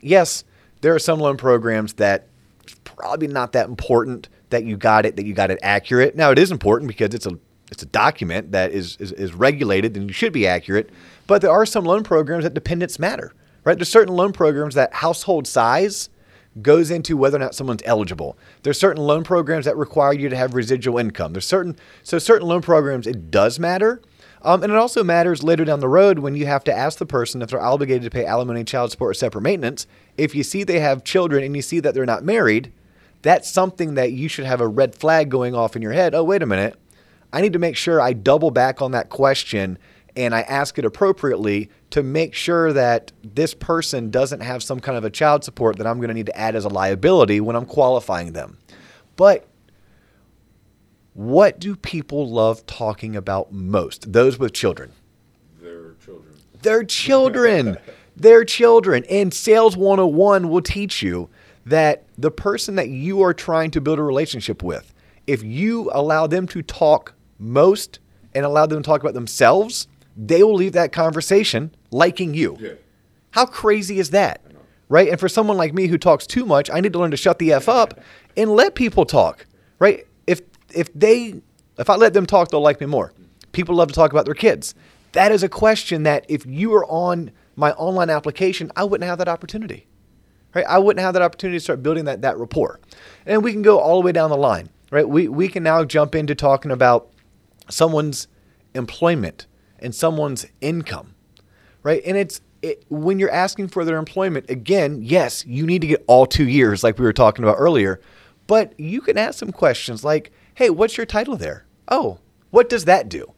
yes, 0.00 0.44
there 0.80 0.94
are 0.94 0.98
some 0.98 1.18
loan 1.18 1.36
programs 1.36 1.94
that 1.94 2.28
it's 2.62 2.74
probably 2.84 3.28
not 3.28 3.52
that 3.52 3.68
important 3.68 4.28
that 4.50 4.64
you 4.64 4.76
got 4.76 5.06
it, 5.06 5.16
that 5.16 5.26
you 5.26 5.34
got 5.34 5.50
it 5.50 5.58
accurate. 5.62 6.16
Now 6.16 6.30
it 6.30 6.38
is 6.38 6.50
important 6.50 6.88
because 6.88 7.14
it's 7.14 7.26
a 7.26 7.38
it's 7.70 7.82
a 7.82 7.86
document 7.86 8.52
that 8.52 8.72
is, 8.72 8.96
is, 8.98 9.12
is 9.12 9.34
regulated 9.34 9.96
and 9.96 10.08
you 10.08 10.14
should 10.14 10.32
be 10.32 10.46
accurate. 10.46 10.88
But 11.26 11.42
there 11.42 11.50
are 11.50 11.66
some 11.66 11.84
loan 11.84 12.02
programs 12.02 12.44
that 12.44 12.54
dependents 12.54 12.98
matter. 12.98 13.34
Right? 13.64 13.76
There's 13.76 13.90
certain 13.90 14.14
loan 14.14 14.32
programs 14.32 14.74
that 14.76 14.94
household 14.94 15.46
size 15.46 16.08
goes 16.62 16.90
into 16.90 17.16
whether 17.16 17.36
or 17.36 17.40
not 17.40 17.54
someone's 17.54 17.82
eligible. 17.84 18.36
There's 18.62 18.78
certain 18.78 19.02
loan 19.02 19.24
programs 19.24 19.64
that 19.64 19.76
require 19.76 20.12
you 20.12 20.28
to 20.28 20.36
have 20.36 20.54
residual 20.54 20.98
income. 20.98 21.32
There's 21.32 21.46
certain 21.46 21.76
so 22.02 22.18
certain 22.18 22.48
loan 22.48 22.62
programs 22.62 23.06
it 23.06 23.30
does 23.30 23.58
matter. 23.58 24.00
Um, 24.42 24.62
and 24.62 24.72
it 24.72 24.78
also 24.78 25.02
matters 25.02 25.42
later 25.42 25.64
down 25.64 25.80
the 25.80 25.88
road 25.88 26.20
when 26.20 26.36
you 26.36 26.46
have 26.46 26.62
to 26.64 26.72
ask 26.72 26.98
the 26.98 27.06
person 27.06 27.42
if 27.42 27.50
they're 27.50 27.60
obligated 27.60 28.04
to 28.04 28.10
pay 28.10 28.24
alimony, 28.24 28.62
child 28.62 28.92
support, 28.92 29.10
or 29.10 29.14
separate 29.14 29.42
maintenance. 29.42 29.86
If 30.16 30.34
you 30.34 30.44
see 30.44 30.62
they 30.62 30.78
have 30.78 31.02
children 31.02 31.42
and 31.42 31.56
you 31.56 31.62
see 31.62 31.80
that 31.80 31.92
they're 31.92 32.06
not 32.06 32.22
married, 32.22 32.72
that's 33.22 33.50
something 33.50 33.94
that 33.94 34.12
you 34.12 34.28
should 34.28 34.44
have 34.44 34.60
a 34.60 34.68
red 34.68 34.94
flag 34.94 35.28
going 35.28 35.54
off 35.54 35.74
in 35.74 35.82
your 35.82 35.92
head. 35.92 36.14
Oh, 36.14 36.22
wait 36.22 36.42
a 36.42 36.46
minute. 36.46 36.78
I 37.32 37.40
need 37.40 37.52
to 37.52 37.58
make 37.58 37.76
sure 37.76 38.00
I 38.00 38.12
double 38.12 38.50
back 38.50 38.80
on 38.80 38.92
that 38.92 39.10
question 39.10 39.76
and 40.18 40.34
I 40.34 40.40
ask 40.40 40.76
it 40.80 40.84
appropriately 40.84 41.70
to 41.90 42.02
make 42.02 42.34
sure 42.34 42.72
that 42.72 43.12
this 43.22 43.54
person 43.54 44.10
doesn't 44.10 44.40
have 44.40 44.64
some 44.64 44.80
kind 44.80 44.98
of 44.98 45.04
a 45.04 45.10
child 45.10 45.44
support 45.44 45.78
that 45.78 45.86
I'm 45.86 45.98
going 45.98 46.08
to 46.08 46.14
need 46.14 46.26
to 46.26 46.36
add 46.36 46.56
as 46.56 46.64
a 46.64 46.68
liability 46.68 47.40
when 47.40 47.54
I'm 47.54 47.64
qualifying 47.64 48.32
them. 48.32 48.58
But 49.14 49.46
what 51.14 51.60
do 51.60 51.76
people 51.76 52.28
love 52.28 52.66
talking 52.66 53.14
about 53.14 53.52
most? 53.52 54.12
Those 54.12 54.40
with 54.40 54.52
children. 54.52 54.90
Their 55.62 55.92
children. 56.04 56.34
Their 56.62 56.82
children. 56.82 57.78
Their 58.16 58.44
children. 58.44 59.04
And 59.08 59.32
Sales 59.32 59.76
101 59.76 60.48
will 60.48 60.62
teach 60.62 61.00
you 61.00 61.30
that 61.64 62.02
the 62.18 62.32
person 62.32 62.74
that 62.74 62.88
you 62.88 63.22
are 63.22 63.32
trying 63.32 63.70
to 63.70 63.80
build 63.80 64.00
a 64.00 64.02
relationship 64.02 64.64
with, 64.64 64.92
if 65.28 65.44
you 65.44 65.92
allow 65.92 66.26
them 66.26 66.48
to 66.48 66.62
talk 66.62 67.14
most 67.38 68.00
and 68.34 68.44
allow 68.44 68.66
them 68.66 68.82
to 68.82 68.86
talk 68.86 69.00
about 69.00 69.14
themselves, 69.14 69.86
they 70.18 70.42
will 70.42 70.54
leave 70.54 70.72
that 70.72 70.90
conversation 70.90 71.70
liking 71.92 72.34
you. 72.34 72.56
Yeah. 72.60 72.72
How 73.30 73.46
crazy 73.46 74.00
is 74.00 74.10
that? 74.10 74.42
Right? 74.88 75.08
And 75.08 75.20
for 75.20 75.28
someone 75.28 75.56
like 75.56 75.72
me 75.72 75.86
who 75.86 75.96
talks 75.96 76.26
too 76.26 76.44
much, 76.44 76.68
I 76.70 76.80
need 76.80 76.92
to 76.94 76.98
learn 76.98 77.12
to 77.12 77.16
shut 77.16 77.38
the 77.38 77.52
F 77.52 77.68
up 77.68 78.00
and 78.36 78.50
let 78.50 78.74
people 78.74 79.04
talk. 79.04 79.46
Right? 79.78 80.06
If 80.26 80.40
if 80.74 80.92
they 80.92 81.40
if 81.78 81.88
I 81.88 81.94
let 81.94 82.14
them 82.14 82.26
talk, 82.26 82.50
they'll 82.50 82.60
like 82.60 82.80
me 82.80 82.86
more. 82.86 83.12
People 83.52 83.76
love 83.76 83.88
to 83.88 83.94
talk 83.94 84.10
about 84.10 84.24
their 84.24 84.34
kids. 84.34 84.74
That 85.12 85.30
is 85.30 85.42
a 85.42 85.48
question 85.48 86.02
that 86.02 86.26
if 86.28 86.44
you 86.44 86.70
were 86.70 86.84
on 86.86 87.30
my 87.54 87.72
online 87.72 88.10
application, 88.10 88.72
I 88.76 88.84
wouldn't 88.84 89.08
have 89.08 89.18
that 89.18 89.28
opportunity. 89.28 89.86
Right? 90.54 90.66
I 90.66 90.78
wouldn't 90.78 91.02
have 91.04 91.12
that 91.14 91.22
opportunity 91.22 91.58
to 91.58 91.62
start 91.62 91.82
building 91.82 92.06
that 92.06 92.22
that 92.22 92.38
rapport. 92.38 92.80
And 93.24 93.44
we 93.44 93.52
can 93.52 93.62
go 93.62 93.78
all 93.78 94.00
the 94.00 94.06
way 94.06 94.12
down 94.12 94.30
the 94.30 94.36
line. 94.36 94.70
Right? 94.90 95.08
We 95.08 95.28
we 95.28 95.48
can 95.48 95.62
now 95.62 95.84
jump 95.84 96.14
into 96.14 96.34
talking 96.34 96.70
about 96.70 97.10
someone's 97.68 98.26
employment 98.74 99.46
and 99.80 99.94
someone's 99.94 100.46
income. 100.60 101.14
Right? 101.82 102.02
And 102.04 102.16
it's 102.16 102.40
it, 102.62 102.84
when 102.88 103.18
you're 103.18 103.30
asking 103.30 103.68
for 103.68 103.84
their 103.84 103.98
employment, 103.98 104.50
again, 104.50 105.00
yes, 105.02 105.46
you 105.46 105.66
need 105.66 105.80
to 105.82 105.86
get 105.86 106.04
all 106.06 106.26
two 106.26 106.48
years, 106.48 106.82
like 106.82 106.98
we 106.98 107.04
were 107.04 107.12
talking 107.12 107.44
about 107.44 107.56
earlier. 107.58 108.00
But 108.46 108.78
you 108.78 109.00
can 109.00 109.18
ask 109.18 109.38
some 109.38 109.52
questions 109.52 110.04
like, 110.04 110.32
hey, 110.54 110.70
what's 110.70 110.96
your 110.96 111.06
title 111.06 111.36
there? 111.36 111.66
Oh, 111.88 112.18
what 112.50 112.68
does 112.68 112.84
that 112.86 113.08
do? 113.08 113.32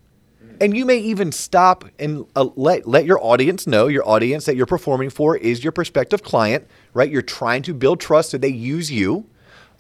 And 0.61 0.76
you 0.76 0.85
may 0.85 0.99
even 0.99 1.32
stop 1.32 1.87
and 1.99 2.26
uh, 2.37 2.49
let, 2.54 2.87
let 2.87 3.06
your 3.06 3.23
audience 3.25 3.66
know, 3.66 3.87
your 3.87 4.06
audience 4.06 4.44
that 4.44 4.56
you're 4.56 4.66
performing 4.66 5.09
for 5.09 5.37
is 5.37 5.64
your 5.64 5.73
prospective 5.73 6.23
client, 6.23 6.66
right? 6.92 7.11
You're 7.11 7.23
trying 7.23 7.62
to 7.62 7.75
build 7.75 7.99
trust 7.99 8.30
so 8.30 8.38
they 8.38 8.49
use 8.49 8.92
you 8.92 9.26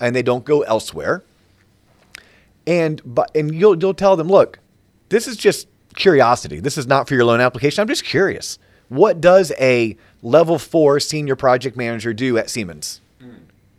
and 0.00 0.16
they 0.16 0.22
don't 0.22 0.44
go 0.44 0.62
elsewhere. 0.62 1.22
And 2.66 3.00
but 3.04 3.30
and 3.34 3.54
you'll 3.54 3.78
you'll 3.78 3.94
tell 3.94 4.16
them, 4.16 4.28
look, 4.28 4.58
this 5.10 5.26
is 5.26 5.36
just 5.36 5.66
curiosity. 5.94 6.60
This 6.60 6.78
is 6.78 6.86
not 6.86 7.08
for 7.08 7.14
your 7.14 7.24
loan 7.24 7.40
application. 7.40 7.82
I'm 7.82 7.88
just 7.88 8.04
curious. 8.04 8.58
What 8.88 9.20
does 9.20 9.52
a 9.60 9.96
level 10.22 10.58
four 10.58 11.00
senior 11.00 11.36
project 11.36 11.76
manager 11.76 12.12
do 12.12 12.38
at 12.38 12.50
Siemens? 12.50 13.00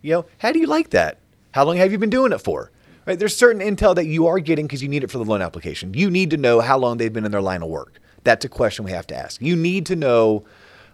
You 0.02 0.14
know, 0.14 0.26
how 0.40 0.52
do 0.52 0.60
you 0.60 0.68
like 0.68 0.90
that? 0.92 1.20
How 1.52 1.64
long 1.66 1.78
have 1.78 1.92
you 1.92 1.98
been 1.98 2.10
doing 2.10 2.32
it 2.32 2.40
for? 2.40 2.72
Right? 3.06 3.20
There's 3.20 3.36
certain 3.36 3.62
intel 3.62 3.96
that 3.96 4.06
you 4.06 4.28
are 4.28 4.40
getting 4.40 4.68
because 4.68 4.82
you 4.82 4.90
need 4.90 5.04
it 5.04 5.12
for 5.12 5.18
the 5.18 5.26
loan 5.26 5.42
application. 5.42 5.94
You 5.94 6.10
need 6.10 6.30
to 6.32 6.38
know 6.38 6.62
how 6.62 6.78
long 6.78 6.98
they've 6.98 7.12
been 7.12 7.26
in 7.26 7.32
their 7.32 7.42
line 7.42 7.62
of 7.62 7.70
work. 7.70 8.00
That's 8.24 8.46
a 8.46 8.50
question 8.50 8.86
we 8.86 8.92
have 8.92 9.08
to 9.08 9.16
ask. 9.16 9.42
You 9.42 9.56
need 9.56 9.86
to 9.88 9.96
know 9.96 10.46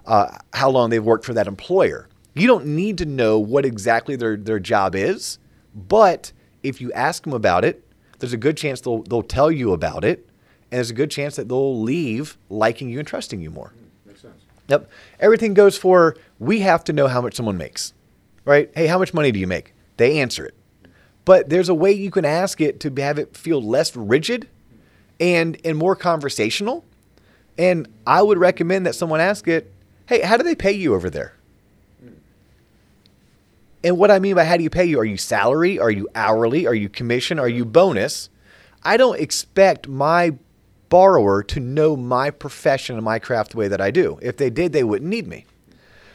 uh, 0.05 0.37
how 0.53 0.69
long 0.69 0.89
they've 0.89 1.03
worked 1.03 1.25
for 1.25 1.33
that 1.33 1.47
employer. 1.47 2.07
You 2.33 2.47
don't 2.47 2.67
need 2.67 2.97
to 2.99 3.05
know 3.05 3.39
what 3.39 3.65
exactly 3.65 4.15
their, 4.15 4.37
their 4.37 4.59
job 4.59 4.95
is, 4.95 5.39
but 5.75 6.31
if 6.63 6.79
you 6.81 6.91
ask 6.93 7.23
them 7.23 7.33
about 7.33 7.65
it, 7.65 7.83
there's 8.19 8.33
a 8.33 8.37
good 8.37 8.57
chance 8.57 8.81
they'll, 8.81 9.03
they'll 9.03 9.23
tell 9.23 9.51
you 9.51 9.73
about 9.73 10.03
it, 10.03 10.26
and 10.71 10.77
there's 10.77 10.89
a 10.89 10.93
good 10.93 11.11
chance 11.11 11.35
that 11.37 11.47
they'll 11.47 11.81
leave 11.81 12.37
liking 12.49 12.89
you 12.89 12.99
and 12.99 13.07
trusting 13.07 13.41
you 13.41 13.49
more. 13.49 13.73
Mm, 13.75 14.07
makes 14.07 14.21
sense. 14.21 14.43
Yep. 14.67 14.89
Everything 15.19 15.53
goes 15.53 15.77
for 15.77 16.17
we 16.39 16.59
have 16.59 16.83
to 16.85 16.93
know 16.93 17.07
how 17.07 17.21
much 17.21 17.35
someone 17.35 17.57
makes, 17.57 17.93
right? 18.43 18.69
Hey, 18.75 18.87
how 18.87 18.99
much 18.99 19.13
money 19.13 19.31
do 19.31 19.39
you 19.39 19.47
make? 19.47 19.73
They 19.95 20.19
answer 20.19 20.45
it. 20.45 20.55
But 21.25 21.49
there's 21.49 21.69
a 21.69 21.73
way 21.73 21.91
you 21.91 22.11
can 22.11 22.25
ask 22.25 22.61
it 22.61 22.79
to 22.81 22.93
have 23.01 23.17
it 23.17 23.35
feel 23.35 23.61
less 23.61 23.95
rigid 23.95 24.47
and 25.19 25.57
and 25.65 25.77
more 25.77 25.95
conversational. 25.95 26.85
And 27.57 27.87
I 28.05 28.21
would 28.21 28.37
recommend 28.37 28.85
that 28.85 28.93
someone 28.95 29.19
ask 29.19 29.47
it, 29.47 29.71
"Hey, 30.05 30.21
how 30.21 30.37
do 30.37 30.43
they 30.43 30.55
pay 30.55 30.71
you 30.71 30.93
over 30.93 31.09
there?" 31.09 31.33
Mm. 32.05 32.13
And 33.83 33.97
what 33.97 34.11
I 34.11 34.19
mean 34.19 34.35
by 34.35 34.45
how 34.45 34.57
do 34.57 34.63
you 34.63 34.69
pay 34.69 34.85
you? 34.85 34.99
Are 34.99 35.05
you 35.05 35.17
salary? 35.17 35.79
Are 35.79 35.91
you 35.91 36.07
hourly? 36.13 36.67
Are 36.67 36.75
you 36.75 36.87
commission? 36.87 37.39
Are 37.39 37.49
you 37.49 37.65
bonus? 37.65 38.29
I 38.83 38.95
don't 38.95 39.19
expect 39.19 39.87
my 39.87 40.35
borrower 40.89 41.43
to 41.43 41.59
know 41.59 41.95
my 41.95 42.29
profession 42.29 42.95
and 42.95 43.03
my 43.03 43.19
craft 43.19 43.51
the 43.51 43.57
way 43.57 43.67
that 43.67 43.81
I 43.81 43.91
do. 43.91 44.19
If 44.21 44.37
they 44.37 44.49
did, 44.49 44.73
they 44.73 44.83
wouldn't 44.83 45.09
need 45.09 45.27
me. 45.27 45.45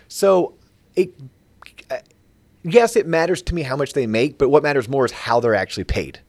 So, 0.09 0.55
it, 0.95 1.15
uh, 1.91 1.99
yes, 2.63 2.97
it 2.97 3.07
matters 3.07 3.43
to 3.43 3.55
me 3.55 3.63
how 3.63 3.77
much 3.77 3.93
they 3.93 4.07
make, 4.07 4.39
but 4.39 4.49
what 4.49 4.63
matters 4.63 4.89
more 4.89 5.05
is 5.05 5.13
how 5.13 5.41
they're 5.41 5.55
actually 5.55 5.85
paid. 5.85 6.21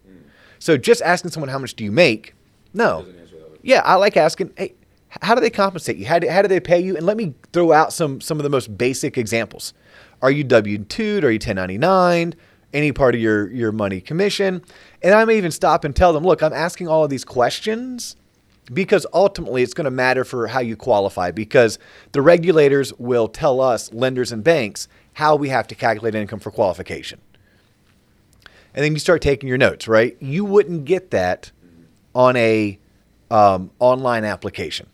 So, 0.59 0.77
just 0.77 1.01
asking 1.01 1.31
someone 1.31 1.49
how 1.49 1.59
much 1.59 1.75
do 1.75 1.83
you 1.83 1.91
make? 1.91 2.35
No. 2.73 3.01
Doesn't 3.01 3.19
answer 3.19 3.35
that. 3.35 3.59
Yeah, 3.61 3.81
I 3.83 3.95
like 3.95 4.15
asking, 4.15 4.51
hey, 4.57 4.73
how 5.21 5.35
do 5.35 5.41
they 5.41 5.49
compensate 5.49 5.97
you? 5.97 6.05
How 6.05 6.19
do, 6.19 6.29
how 6.29 6.41
do 6.41 6.47
they 6.47 6.59
pay 6.59 6.79
you? 6.79 6.95
And 6.95 7.05
let 7.05 7.17
me 7.17 7.33
throw 7.51 7.71
out 7.71 7.93
some 7.93 8.21
some 8.21 8.39
of 8.39 8.43
the 8.43 8.49
most 8.49 8.77
basic 8.77 9.17
examples. 9.17 9.73
Are 10.21 10.31
you 10.31 10.43
W 10.45 10.79
2'd? 10.79 11.23
Are 11.23 11.31
you 11.31 11.35
1099? 11.35 12.35
Any 12.73 12.91
part 12.93 13.13
of 13.13 13.21
your, 13.21 13.51
your 13.51 13.71
money 13.71 14.01
commission? 14.01 14.63
And 15.01 15.13
I 15.13 15.25
may 15.25 15.37
even 15.37 15.51
stop 15.51 15.83
and 15.83 15.95
tell 15.95 16.13
them, 16.13 16.23
look, 16.23 16.41
I'm 16.41 16.53
asking 16.53 16.87
all 16.87 17.03
of 17.03 17.09
these 17.09 17.25
questions 17.25 18.15
because 18.71 19.05
ultimately 19.13 19.63
it's 19.63 19.73
going 19.73 19.85
to 19.85 19.91
matter 19.91 20.23
for 20.23 20.47
how 20.47 20.59
you 20.59 20.75
qualify 20.75 21.31
because 21.31 21.79
the 22.13 22.21
regulators 22.21 22.93
will 22.93 23.27
tell 23.27 23.59
us, 23.59 23.91
lenders 23.93 24.31
and 24.31 24.43
banks, 24.43 24.87
how 25.13 25.35
we 25.35 25.49
have 25.49 25.67
to 25.67 25.75
calculate 25.75 26.15
income 26.15 26.39
for 26.39 26.51
qualification. 26.51 27.19
And 28.73 28.83
then 28.83 28.93
you 28.93 28.99
start 28.99 29.21
taking 29.21 29.49
your 29.49 29.57
notes, 29.57 29.87
right? 29.87 30.17
You 30.19 30.45
wouldn't 30.45 30.85
get 30.85 31.11
that 31.11 31.51
on 32.15 32.35
a 32.35 32.79
um, 33.29 33.71
online 33.79 34.23
application. 34.23 34.87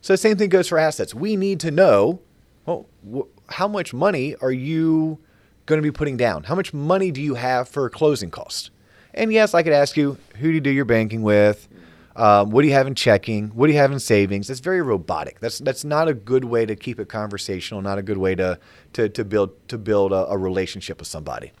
So 0.00 0.14
the 0.14 0.18
same 0.18 0.36
thing 0.36 0.48
goes 0.48 0.68
for 0.68 0.78
assets. 0.78 1.14
We 1.14 1.36
need 1.36 1.60
to 1.60 1.70
know, 1.70 2.20
well, 2.64 2.86
wh- 3.12 3.52
how 3.52 3.68
much 3.68 3.92
money 3.92 4.34
are 4.36 4.52
you 4.52 5.18
going 5.66 5.78
to 5.78 5.82
be 5.82 5.92
putting 5.92 6.16
down? 6.16 6.44
How 6.44 6.54
much 6.54 6.72
money 6.72 7.10
do 7.10 7.20
you 7.20 7.34
have 7.34 7.68
for 7.68 7.88
closing 7.90 8.30
costs? 8.30 8.70
And 9.12 9.32
yes, 9.32 9.54
I 9.54 9.62
could 9.62 9.72
ask 9.72 9.96
you, 9.96 10.18
who 10.36 10.48
do 10.48 10.54
you 10.54 10.60
do 10.60 10.70
your 10.70 10.84
banking 10.84 11.22
with? 11.22 11.68
Um, 12.20 12.50
what 12.50 12.60
do 12.60 12.68
you 12.68 12.74
have 12.74 12.86
in 12.86 12.94
checking? 12.94 13.48
What 13.48 13.68
do 13.68 13.72
you 13.72 13.78
have 13.78 13.92
in 13.92 13.98
savings? 13.98 14.48
That's 14.48 14.60
very 14.60 14.82
robotic. 14.82 15.40
That's 15.40 15.58
that's 15.58 15.84
not 15.84 16.06
a 16.06 16.12
good 16.12 16.44
way 16.44 16.66
to 16.66 16.76
keep 16.76 17.00
it 17.00 17.08
conversational. 17.08 17.80
Not 17.80 17.96
a 17.96 18.02
good 18.02 18.18
way 18.18 18.34
to 18.34 18.58
to, 18.92 19.08
to 19.08 19.24
build 19.24 19.68
to 19.68 19.78
build 19.78 20.12
a, 20.12 20.26
a 20.26 20.36
relationship 20.36 20.98
with 20.98 21.08
somebody. 21.08 21.52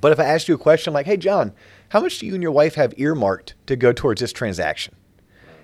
But 0.00 0.12
if 0.12 0.20
I 0.20 0.26
asked 0.26 0.46
you 0.46 0.54
a 0.54 0.58
question 0.58 0.92
like, 0.92 1.06
"Hey, 1.06 1.16
John, 1.16 1.52
how 1.88 2.00
much 2.00 2.20
do 2.20 2.26
you 2.26 2.34
and 2.34 2.42
your 2.42 2.52
wife 2.52 2.76
have 2.76 2.94
earmarked 2.98 3.54
to 3.66 3.74
go 3.74 3.92
towards 3.92 4.20
this 4.20 4.32
transaction?" 4.32 4.94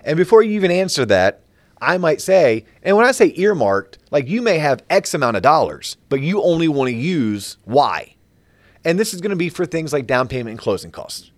And 0.04 0.16
before 0.16 0.42
you 0.42 0.54
even 0.54 0.73
answer 0.73 1.06
that, 1.06 1.42
I 1.80 1.97
might 1.97 2.21
say, 2.21 2.64
and 2.83 2.97
when 2.97 3.06
I 3.06 3.12
say 3.12 3.33
earmarked, 3.37 3.99
like 4.11 4.26
you 4.26 4.42
may 4.42 4.59
have 4.59 4.83
X 4.90 5.14
amount 5.14 5.37
of 5.37 5.45
dollars, 5.45 5.99
but 6.09 6.21
you 6.21 6.42
only 6.42 6.66
want 6.66 6.88
to 6.88 6.97
use 6.97 7.59
Y. 7.64 8.16
And 8.85 8.99
this 8.99 9.14
is 9.14 9.21
going 9.21 9.30
to 9.30 9.37
be 9.37 9.50
for 9.50 9.66
things 9.66 9.92
like 9.92 10.09
down 10.09 10.26
payment 10.26 10.50
and 10.50 10.59
closing 10.59 10.90
costs. 10.90 11.30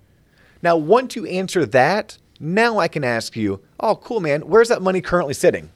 Now, 0.63 0.79
once 0.79 1.17
you 1.17 1.27
answer 1.27 1.67
that, 1.67 2.17
now 2.41 2.79
I 2.79 2.89
can 2.89 3.05
ask 3.05 3.37
you, 3.37 3.61
oh, 3.81 3.97
cool, 3.97 4.21
man, 4.21 4.43
where's 4.43 4.69
that 4.69 4.83
money 4.83 5.01
currently 5.01 5.35
sitting? 5.35 5.71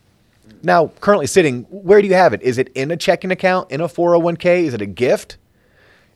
Now, 0.62 0.88
currently 1.00 1.26
sitting, 1.26 1.62
where 1.71 2.00
do 2.00 2.09
you 2.09 2.14
have 2.14 2.33
it? 2.33 2.42
Is 2.42 2.59
it 2.59 2.69
in 2.75 2.90
a 2.90 2.97
checking 2.97 3.31
account, 3.31 3.71
in 3.71 3.81
a 3.81 3.88
401k? 3.88 4.64
Is 4.64 4.75
it 4.75 4.81
a 4.81 4.87
gift? 4.87 5.37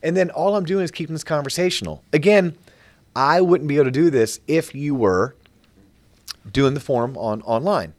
And 0.03 0.17
then 0.17 0.31
all 0.31 0.57
I'm 0.57 0.65
doing 0.65 0.85
is 0.85 0.91
keeping 0.91 1.15
this 1.15 1.25
conversational. 1.25 2.03
Again, 2.13 2.57
I 3.15 3.41
wouldn't 3.41 3.69
be 3.69 3.77
able 3.77 3.87
to 3.87 3.91
do 3.91 4.11
this 4.11 4.41
if 4.47 4.75
you 4.75 4.95
were 4.95 5.35
doing 6.51 6.75
the 6.75 6.81
form 6.81 7.17
on 7.17 7.43
online. 7.43 7.95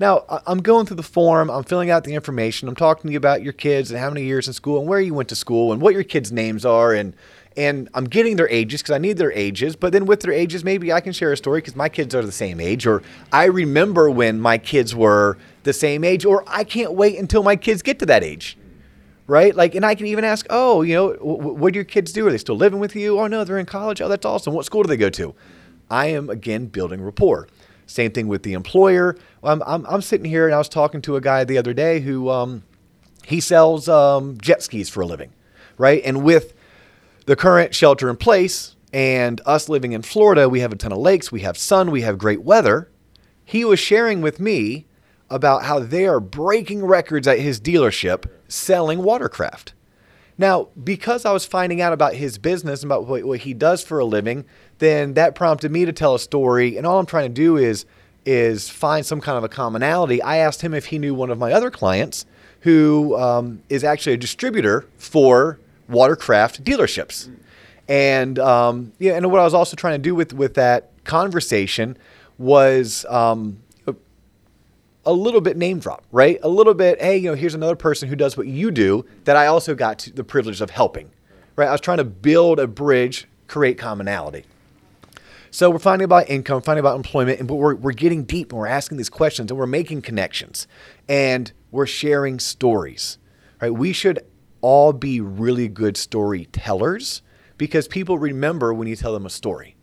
Now, 0.00 0.24
I'm 0.46 0.60
going 0.60 0.86
through 0.86 0.96
the 0.96 1.04
form, 1.04 1.50
I'm 1.50 1.62
filling 1.62 1.90
out 1.90 2.02
the 2.02 2.14
information, 2.14 2.68
I'm 2.68 2.74
talking 2.74 3.08
to 3.08 3.12
you 3.12 3.16
about 3.16 3.42
your 3.42 3.52
kids 3.52 3.92
and 3.92 4.00
how 4.00 4.10
many 4.10 4.24
years 4.24 4.48
in 4.48 4.52
school 4.52 4.80
and 4.80 4.88
where 4.88 5.00
you 5.00 5.14
went 5.14 5.28
to 5.28 5.36
school 5.36 5.72
and 5.72 5.80
what 5.80 5.94
your 5.94 6.02
kids' 6.02 6.32
names 6.32 6.64
are 6.64 6.92
and 6.92 7.14
and 7.56 7.88
I'm 7.94 8.04
getting 8.04 8.36
their 8.36 8.48
ages 8.48 8.82
because 8.82 8.94
I 8.94 8.98
need 8.98 9.16
their 9.16 9.32
ages, 9.32 9.76
but 9.76 9.92
then 9.92 10.06
with 10.06 10.20
their 10.20 10.32
ages 10.32 10.64
maybe 10.64 10.92
I 10.92 11.00
can 11.00 11.12
share 11.12 11.32
a 11.32 11.36
story 11.36 11.60
because 11.60 11.76
my 11.76 11.88
kids 11.88 12.14
are 12.14 12.22
the 12.22 12.32
same 12.32 12.60
age 12.60 12.86
or 12.86 13.02
I 13.32 13.44
remember 13.44 14.10
when 14.10 14.40
my 14.40 14.58
kids 14.58 14.94
were 14.94 15.38
the 15.62 15.72
same 15.72 16.04
age 16.04 16.24
or 16.24 16.44
I 16.46 16.64
can't 16.64 16.92
wait 16.92 17.18
until 17.18 17.42
my 17.42 17.56
kids 17.56 17.82
get 17.82 17.98
to 18.00 18.06
that 18.06 18.24
age. 18.24 18.58
Right? 19.26 19.54
Like 19.54 19.74
and 19.74 19.86
I 19.86 19.94
can 19.94 20.06
even 20.06 20.22
ask, 20.22 20.44
"Oh, 20.50 20.82
you 20.82 20.94
know, 20.94 21.12
wh- 21.14 21.56
what 21.58 21.72
do 21.72 21.78
your 21.78 21.84
kids 21.84 22.12
do? 22.12 22.26
Are 22.26 22.30
they 22.30 22.36
still 22.36 22.56
living 22.56 22.78
with 22.78 22.94
you? 22.94 23.18
Oh 23.18 23.26
no, 23.26 23.42
they're 23.42 23.58
in 23.58 23.64
college. 23.64 24.02
Oh, 24.02 24.08
that's 24.08 24.26
awesome. 24.26 24.52
What 24.52 24.66
school 24.66 24.82
do 24.82 24.88
they 24.88 24.98
go 24.98 25.08
to?" 25.10 25.34
I 25.90 26.06
am 26.06 26.28
again 26.28 26.66
building 26.66 27.00
rapport. 27.00 27.48
Same 27.86 28.10
thing 28.10 28.28
with 28.28 28.42
the 28.42 28.54
employer. 28.54 29.16
I'm, 29.42 29.62
I'm, 29.66 29.84
I'm 29.86 30.02
sitting 30.02 30.24
here 30.24 30.46
and 30.46 30.54
I 30.54 30.58
was 30.58 30.68
talking 30.68 31.02
to 31.02 31.16
a 31.16 31.20
guy 31.20 31.44
the 31.44 31.58
other 31.58 31.74
day 31.74 32.00
who 32.00 32.30
um, 32.30 32.64
he 33.24 33.40
sells 33.40 33.88
um, 33.88 34.38
jet 34.40 34.62
skis 34.62 34.88
for 34.88 35.02
a 35.02 35.06
living, 35.06 35.32
right? 35.76 36.02
And 36.04 36.24
with 36.24 36.54
the 37.26 37.36
current 37.36 37.74
shelter 37.74 38.10
in 38.10 38.16
place 38.16 38.76
and 38.92 39.40
us 39.46 39.68
living 39.68 39.92
in 39.92 40.02
Florida, 40.02 40.48
we 40.48 40.60
have 40.60 40.72
a 40.72 40.76
ton 40.76 40.92
of 40.92 40.98
lakes, 40.98 41.32
we 41.32 41.40
have 41.40 41.58
sun, 41.58 41.90
we 41.90 42.02
have 42.02 42.18
great 42.18 42.42
weather. 42.42 42.90
he 43.44 43.64
was 43.64 43.78
sharing 43.78 44.22
with 44.22 44.40
me 44.40 44.86
about 45.28 45.64
how 45.64 45.78
they 45.78 46.06
are 46.06 46.20
breaking 46.20 46.84
records 46.84 47.26
at 47.26 47.38
his 47.38 47.60
dealership 47.60 48.24
selling 48.48 49.02
watercraft. 49.02 49.74
Now, 50.36 50.68
because 50.82 51.24
I 51.24 51.32
was 51.32 51.44
finding 51.44 51.80
out 51.80 51.92
about 51.92 52.14
his 52.14 52.38
business 52.38 52.82
and 52.82 52.90
about 52.90 53.06
what, 53.06 53.24
what 53.24 53.40
he 53.40 53.54
does 53.54 53.82
for 53.82 53.98
a 53.98 54.04
living, 54.04 54.44
then 54.78 55.14
that 55.14 55.34
prompted 55.34 55.70
me 55.70 55.84
to 55.84 55.92
tell 55.92 56.14
a 56.14 56.18
story. 56.18 56.76
And 56.76 56.86
all 56.86 56.98
I'm 56.98 57.06
trying 57.06 57.28
to 57.28 57.34
do 57.34 57.56
is 57.56 57.86
is 58.26 58.70
find 58.70 59.04
some 59.04 59.20
kind 59.20 59.36
of 59.36 59.44
a 59.44 59.48
commonality. 59.48 60.22
I 60.22 60.38
asked 60.38 60.62
him 60.62 60.72
if 60.72 60.86
he 60.86 60.98
knew 60.98 61.14
one 61.14 61.30
of 61.30 61.38
my 61.38 61.52
other 61.52 61.70
clients 61.70 62.24
who 62.60 63.14
um, 63.18 63.62
is 63.68 63.84
actually 63.84 64.14
a 64.14 64.16
distributor 64.16 64.86
for 64.96 65.58
watercraft 65.88 66.64
dealerships. 66.64 67.30
And 67.88 68.38
um, 68.38 68.92
yeah, 68.98 69.14
and 69.14 69.30
what 69.30 69.40
I 69.40 69.44
was 69.44 69.54
also 69.54 69.76
trying 69.76 69.94
to 69.94 70.02
do 70.02 70.14
with 70.14 70.32
with 70.32 70.54
that 70.54 70.90
conversation 71.04 71.96
was 72.38 73.04
um, 73.08 73.58
a 75.06 75.12
little 75.12 75.40
bit 75.40 75.56
name 75.56 75.78
drop, 75.78 76.04
right? 76.12 76.38
A 76.42 76.48
little 76.48 76.74
bit, 76.74 77.00
hey, 77.00 77.16
you 77.16 77.30
know, 77.30 77.36
here's 77.36 77.54
another 77.54 77.76
person 77.76 78.08
who 78.08 78.16
does 78.16 78.36
what 78.36 78.46
you 78.46 78.70
do 78.70 79.04
that 79.24 79.36
I 79.36 79.46
also 79.46 79.74
got 79.74 80.08
the 80.14 80.24
privilege 80.24 80.60
of 80.60 80.70
helping, 80.70 81.10
right? 81.56 81.68
I 81.68 81.72
was 81.72 81.80
trying 81.80 81.98
to 81.98 82.04
build 82.04 82.58
a 82.58 82.66
bridge, 82.66 83.26
create 83.46 83.78
commonality. 83.78 84.44
So 85.50 85.70
we're 85.70 85.78
finding 85.78 86.04
about 86.04 86.28
income, 86.28 86.62
finding 86.62 86.80
about 86.80 86.96
employment, 86.96 87.38
and 87.38 87.46
but 87.46 87.56
we're, 87.56 87.76
we're 87.76 87.92
getting 87.92 88.24
deep 88.24 88.50
and 88.50 88.58
we're 88.58 88.66
asking 88.66 88.96
these 88.96 89.10
questions 89.10 89.50
and 89.50 89.58
we're 89.58 89.66
making 89.66 90.02
connections 90.02 90.66
and 91.08 91.52
we're 91.70 91.86
sharing 91.86 92.40
stories, 92.40 93.18
right? 93.60 93.70
We 93.70 93.92
should 93.92 94.24
all 94.64 94.94
be 94.94 95.20
really 95.20 95.68
good 95.68 95.94
storytellers 95.94 97.20
because 97.58 97.86
people 97.86 98.18
remember 98.18 98.72
when 98.72 98.88
you 98.88 98.96
tell 98.96 99.12
them 99.12 99.26
a 99.26 99.30
story. 99.30 99.76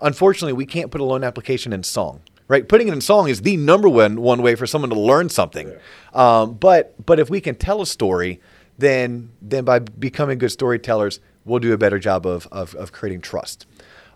Unfortunately, 0.00 0.52
we 0.52 0.66
can't 0.66 0.92
put 0.92 1.00
a 1.00 1.04
loan 1.04 1.24
application 1.24 1.72
in 1.72 1.82
song 1.82 2.22
right? 2.46 2.68
Putting 2.68 2.88
it 2.88 2.92
in 2.92 3.00
song 3.00 3.28
is 3.28 3.42
the 3.42 3.56
number 3.56 3.88
one 3.88 4.20
one 4.20 4.42
way 4.42 4.56
for 4.56 4.66
someone 4.66 4.90
to 4.90 4.98
learn 4.98 5.28
something. 5.28 5.68
Yeah. 5.68 6.40
Um, 6.40 6.54
but 6.54 6.94
but 7.06 7.20
if 7.20 7.30
we 7.30 7.40
can 7.40 7.54
tell 7.54 7.80
a 7.80 7.86
story, 7.86 8.40
then 8.76 9.30
then 9.40 9.64
by 9.64 9.78
becoming 9.78 10.38
good 10.38 10.50
storytellers, 10.50 11.20
we'll 11.44 11.60
do 11.60 11.72
a 11.72 11.78
better 11.78 11.98
job 12.00 12.26
of 12.26 12.48
of, 12.50 12.74
of 12.74 12.92
creating 12.92 13.20
trust. 13.20 13.66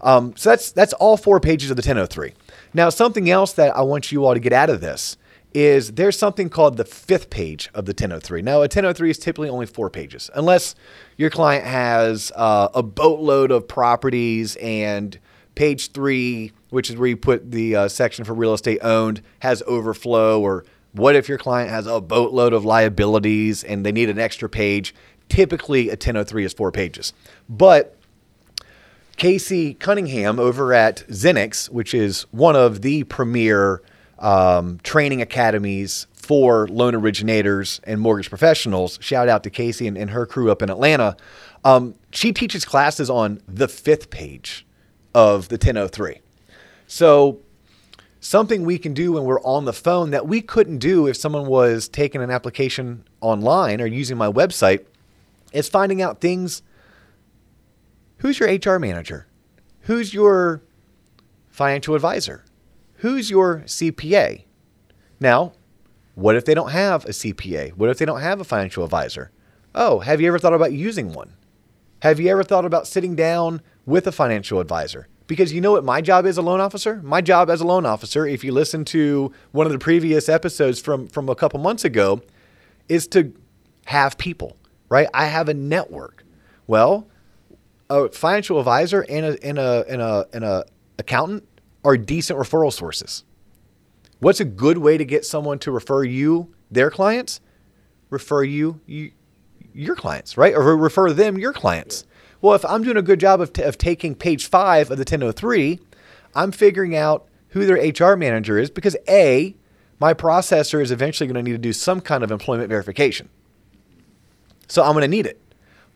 Um, 0.00 0.34
so 0.36 0.50
that's 0.50 0.72
that's 0.72 0.92
all 0.94 1.16
four 1.16 1.38
pages 1.38 1.70
of 1.70 1.76
the 1.76 1.80
1003. 1.82 2.34
Now 2.74 2.90
something 2.90 3.30
else 3.30 3.52
that 3.52 3.76
I 3.76 3.82
want 3.82 4.10
you 4.10 4.24
all 4.24 4.34
to 4.34 4.40
get 4.40 4.52
out 4.52 4.68
of 4.68 4.80
this 4.80 5.16
is 5.54 5.92
there's 5.92 6.18
something 6.18 6.50
called 6.50 6.76
the 6.76 6.84
fifth 6.84 7.30
page 7.30 7.70
of 7.74 7.86
the 7.86 7.90
1003. 7.90 8.42
Now, 8.42 8.56
a 8.56 8.60
1003 8.60 9.10
is 9.10 9.18
typically 9.18 9.48
only 9.48 9.66
four 9.66 9.88
pages, 9.88 10.30
unless 10.34 10.74
your 11.16 11.30
client 11.30 11.64
has 11.64 12.32
uh, 12.34 12.68
a 12.74 12.82
boatload 12.82 13.50
of 13.50 13.68
properties 13.68 14.56
and 14.56 15.18
page 15.54 15.92
three 15.92 16.52
which 16.74 16.90
is 16.90 16.96
where 16.96 17.08
you 17.08 17.16
put 17.16 17.52
the 17.52 17.76
uh, 17.76 17.88
section 17.88 18.24
for 18.24 18.34
real 18.34 18.52
estate 18.52 18.80
owned, 18.82 19.22
has 19.38 19.62
overflow, 19.64 20.40
or 20.40 20.64
what 20.90 21.14
if 21.14 21.28
your 21.28 21.38
client 21.38 21.70
has 21.70 21.86
a 21.86 22.00
boatload 22.00 22.52
of 22.52 22.64
liabilities 22.64 23.62
and 23.62 23.86
they 23.86 23.92
need 23.92 24.10
an 24.10 24.18
extra 24.18 24.48
page? 24.48 24.92
Typically, 25.28 25.86
a 25.86 25.92
1003 25.92 26.44
is 26.44 26.52
four 26.52 26.72
pages. 26.72 27.12
But 27.48 27.96
Casey 29.16 29.74
Cunningham 29.74 30.40
over 30.40 30.72
at 30.72 31.04
XINNIX, 31.08 31.70
which 31.70 31.94
is 31.94 32.22
one 32.32 32.56
of 32.56 32.82
the 32.82 33.04
premier 33.04 33.80
um, 34.24 34.80
training 34.82 35.20
academies 35.20 36.06
for 36.14 36.66
loan 36.68 36.94
originators 36.94 37.80
and 37.84 38.00
mortgage 38.00 38.30
professionals. 38.30 38.98
Shout 39.02 39.28
out 39.28 39.44
to 39.44 39.50
Casey 39.50 39.86
and, 39.86 39.98
and 39.98 40.10
her 40.10 40.24
crew 40.24 40.50
up 40.50 40.62
in 40.62 40.70
Atlanta. 40.70 41.16
Um, 41.62 41.94
she 42.10 42.32
teaches 42.32 42.64
classes 42.64 43.10
on 43.10 43.42
the 43.46 43.68
fifth 43.68 44.08
page 44.08 44.66
of 45.14 45.48
the 45.48 45.56
1003. 45.56 46.20
So, 46.86 47.40
something 48.20 48.64
we 48.64 48.78
can 48.78 48.94
do 48.94 49.12
when 49.12 49.24
we're 49.24 49.42
on 49.42 49.66
the 49.66 49.72
phone 49.74 50.10
that 50.10 50.26
we 50.26 50.40
couldn't 50.40 50.78
do 50.78 51.06
if 51.06 51.16
someone 51.16 51.46
was 51.46 51.86
taking 51.86 52.22
an 52.22 52.30
application 52.30 53.04
online 53.20 53.82
or 53.82 53.86
using 53.86 54.16
my 54.16 54.30
website 54.30 54.86
is 55.52 55.68
finding 55.68 56.00
out 56.00 56.22
things. 56.22 56.62
Who's 58.18 58.40
your 58.40 58.48
HR 58.48 58.78
manager? 58.78 59.26
Who's 59.80 60.14
your 60.14 60.62
financial 61.50 61.94
advisor? 61.94 62.46
Who's 63.04 63.28
your 63.28 63.58
CPA? 63.66 64.44
Now, 65.20 65.52
what 66.14 66.36
if 66.36 66.46
they 66.46 66.54
don't 66.54 66.70
have 66.70 67.04
a 67.04 67.10
CPA? 67.10 67.74
What 67.74 67.90
if 67.90 67.98
they 67.98 68.06
don't 68.06 68.22
have 68.22 68.40
a 68.40 68.44
financial 68.44 68.82
advisor? 68.82 69.30
Oh, 69.74 69.98
have 69.98 70.22
you 70.22 70.28
ever 70.28 70.38
thought 70.38 70.54
about 70.54 70.72
using 70.72 71.12
one? 71.12 71.34
Have 72.00 72.18
you 72.18 72.30
ever 72.30 72.42
thought 72.42 72.64
about 72.64 72.86
sitting 72.86 73.14
down 73.14 73.60
with 73.84 74.06
a 74.06 74.12
financial 74.12 74.58
advisor? 74.58 75.06
Because 75.26 75.52
you 75.52 75.60
know 75.60 75.72
what 75.72 75.84
my 75.84 76.00
job 76.00 76.24
is 76.24 76.38
a 76.38 76.42
loan 76.42 76.62
officer? 76.62 77.02
My 77.02 77.20
job 77.20 77.50
as 77.50 77.60
a 77.60 77.66
loan 77.66 77.84
officer, 77.84 78.26
if 78.26 78.42
you 78.42 78.52
listen 78.52 78.86
to 78.86 79.30
one 79.52 79.66
of 79.66 79.72
the 79.74 79.78
previous 79.78 80.30
episodes 80.30 80.80
from, 80.80 81.06
from 81.06 81.28
a 81.28 81.34
couple 81.34 81.60
months 81.60 81.84
ago, 81.84 82.22
is 82.88 83.06
to 83.08 83.34
have 83.84 84.16
people, 84.16 84.56
right? 84.88 85.08
I 85.12 85.26
have 85.26 85.50
a 85.50 85.54
network. 85.54 86.24
Well, 86.66 87.06
a 87.90 88.08
financial 88.08 88.58
advisor 88.58 89.04
and 89.10 89.26
a, 89.26 89.46
and 89.46 89.58
a, 89.58 89.84
and 89.90 90.00
a, 90.00 90.26
and 90.32 90.42
a 90.42 90.64
accountant 90.98 91.46
are 91.84 91.96
decent 91.96 92.38
referral 92.38 92.72
sources. 92.72 93.24
What's 94.20 94.40
a 94.40 94.44
good 94.44 94.78
way 94.78 94.96
to 94.96 95.04
get 95.04 95.24
someone 95.24 95.58
to 95.60 95.70
refer 95.70 96.04
you 96.04 96.54
their 96.70 96.90
clients? 96.90 97.40
Refer 98.10 98.44
you, 98.44 98.80
you 98.86 99.12
your 99.74 99.96
clients, 99.96 100.36
right? 100.36 100.54
Or 100.54 100.76
refer 100.76 101.12
them 101.12 101.36
your 101.36 101.52
clients. 101.52 102.06
Well, 102.40 102.54
if 102.54 102.64
I'm 102.64 102.82
doing 102.82 102.96
a 102.96 103.02
good 103.02 103.20
job 103.20 103.40
of, 103.40 103.52
t- 103.52 103.62
of 103.62 103.76
taking 103.76 104.14
page 104.14 104.46
five 104.46 104.90
of 104.90 104.98
the 104.98 105.02
1003, 105.02 105.80
I'm 106.34 106.52
figuring 106.52 106.94
out 106.96 107.26
who 107.48 107.66
their 107.66 107.76
HR 107.76 108.16
manager 108.16 108.58
is 108.58 108.70
because 108.70 108.96
A, 109.08 109.54
my 109.98 110.14
processor 110.14 110.80
is 110.80 110.90
eventually 110.90 111.26
going 111.26 111.42
to 111.44 111.50
need 111.50 111.56
to 111.56 111.62
do 111.62 111.72
some 111.72 112.00
kind 112.00 112.22
of 112.22 112.30
employment 112.30 112.68
verification. 112.68 113.28
So 114.68 114.82
I'm 114.82 114.92
going 114.92 115.02
to 115.02 115.08
need 115.08 115.26
it. 115.26 115.40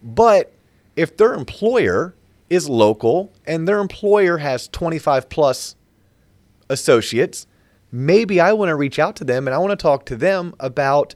But 0.02 0.52
if 0.96 1.16
their 1.16 1.34
employer 1.34 2.14
is 2.50 2.68
local 2.68 3.32
and 3.46 3.68
their 3.68 3.78
employer 3.78 4.38
has 4.38 4.68
25 4.68 5.28
plus 5.28 5.76
associates, 6.68 7.46
maybe 7.90 8.40
I 8.40 8.52
want 8.52 8.68
to 8.68 8.76
reach 8.76 8.98
out 8.98 9.16
to 9.16 9.24
them 9.24 9.46
and 9.46 9.54
I 9.54 9.58
want 9.58 9.70
to 9.70 9.82
talk 9.82 10.06
to 10.06 10.16
them 10.16 10.54
about 10.60 11.14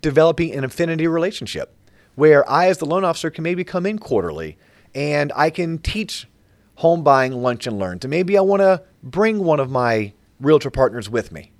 developing 0.00 0.52
an 0.52 0.64
affinity 0.64 1.06
relationship 1.06 1.74
where 2.14 2.48
I, 2.50 2.66
as 2.68 2.78
the 2.78 2.86
loan 2.86 3.04
officer, 3.04 3.30
can 3.30 3.44
maybe 3.44 3.64
come 3.64 3.86
in 3.86 3.98
quarterly 3.98 4.58
and 4.94 5.32
I 5.34 5.50
can 5.50 5.78
teach 5.78 6.26
home 6.76 7.02
buying 7.02 7.32
lunch 7.32 7.66
and 7.66 7.78
learn. 7.78 7.98
To 8.00 8.08
maybe 8.08 8.36
I 8.38 8.40
want 8.40 8.60
to 8.60 8.82
bring 9.02 9.44
one 9.44 9.60
of 9.60 9.70
my 9.70 10.12
realtor 10.40 10.70
partners 10.70 11.08
with 11.08 11.30
me. 11.32 11.52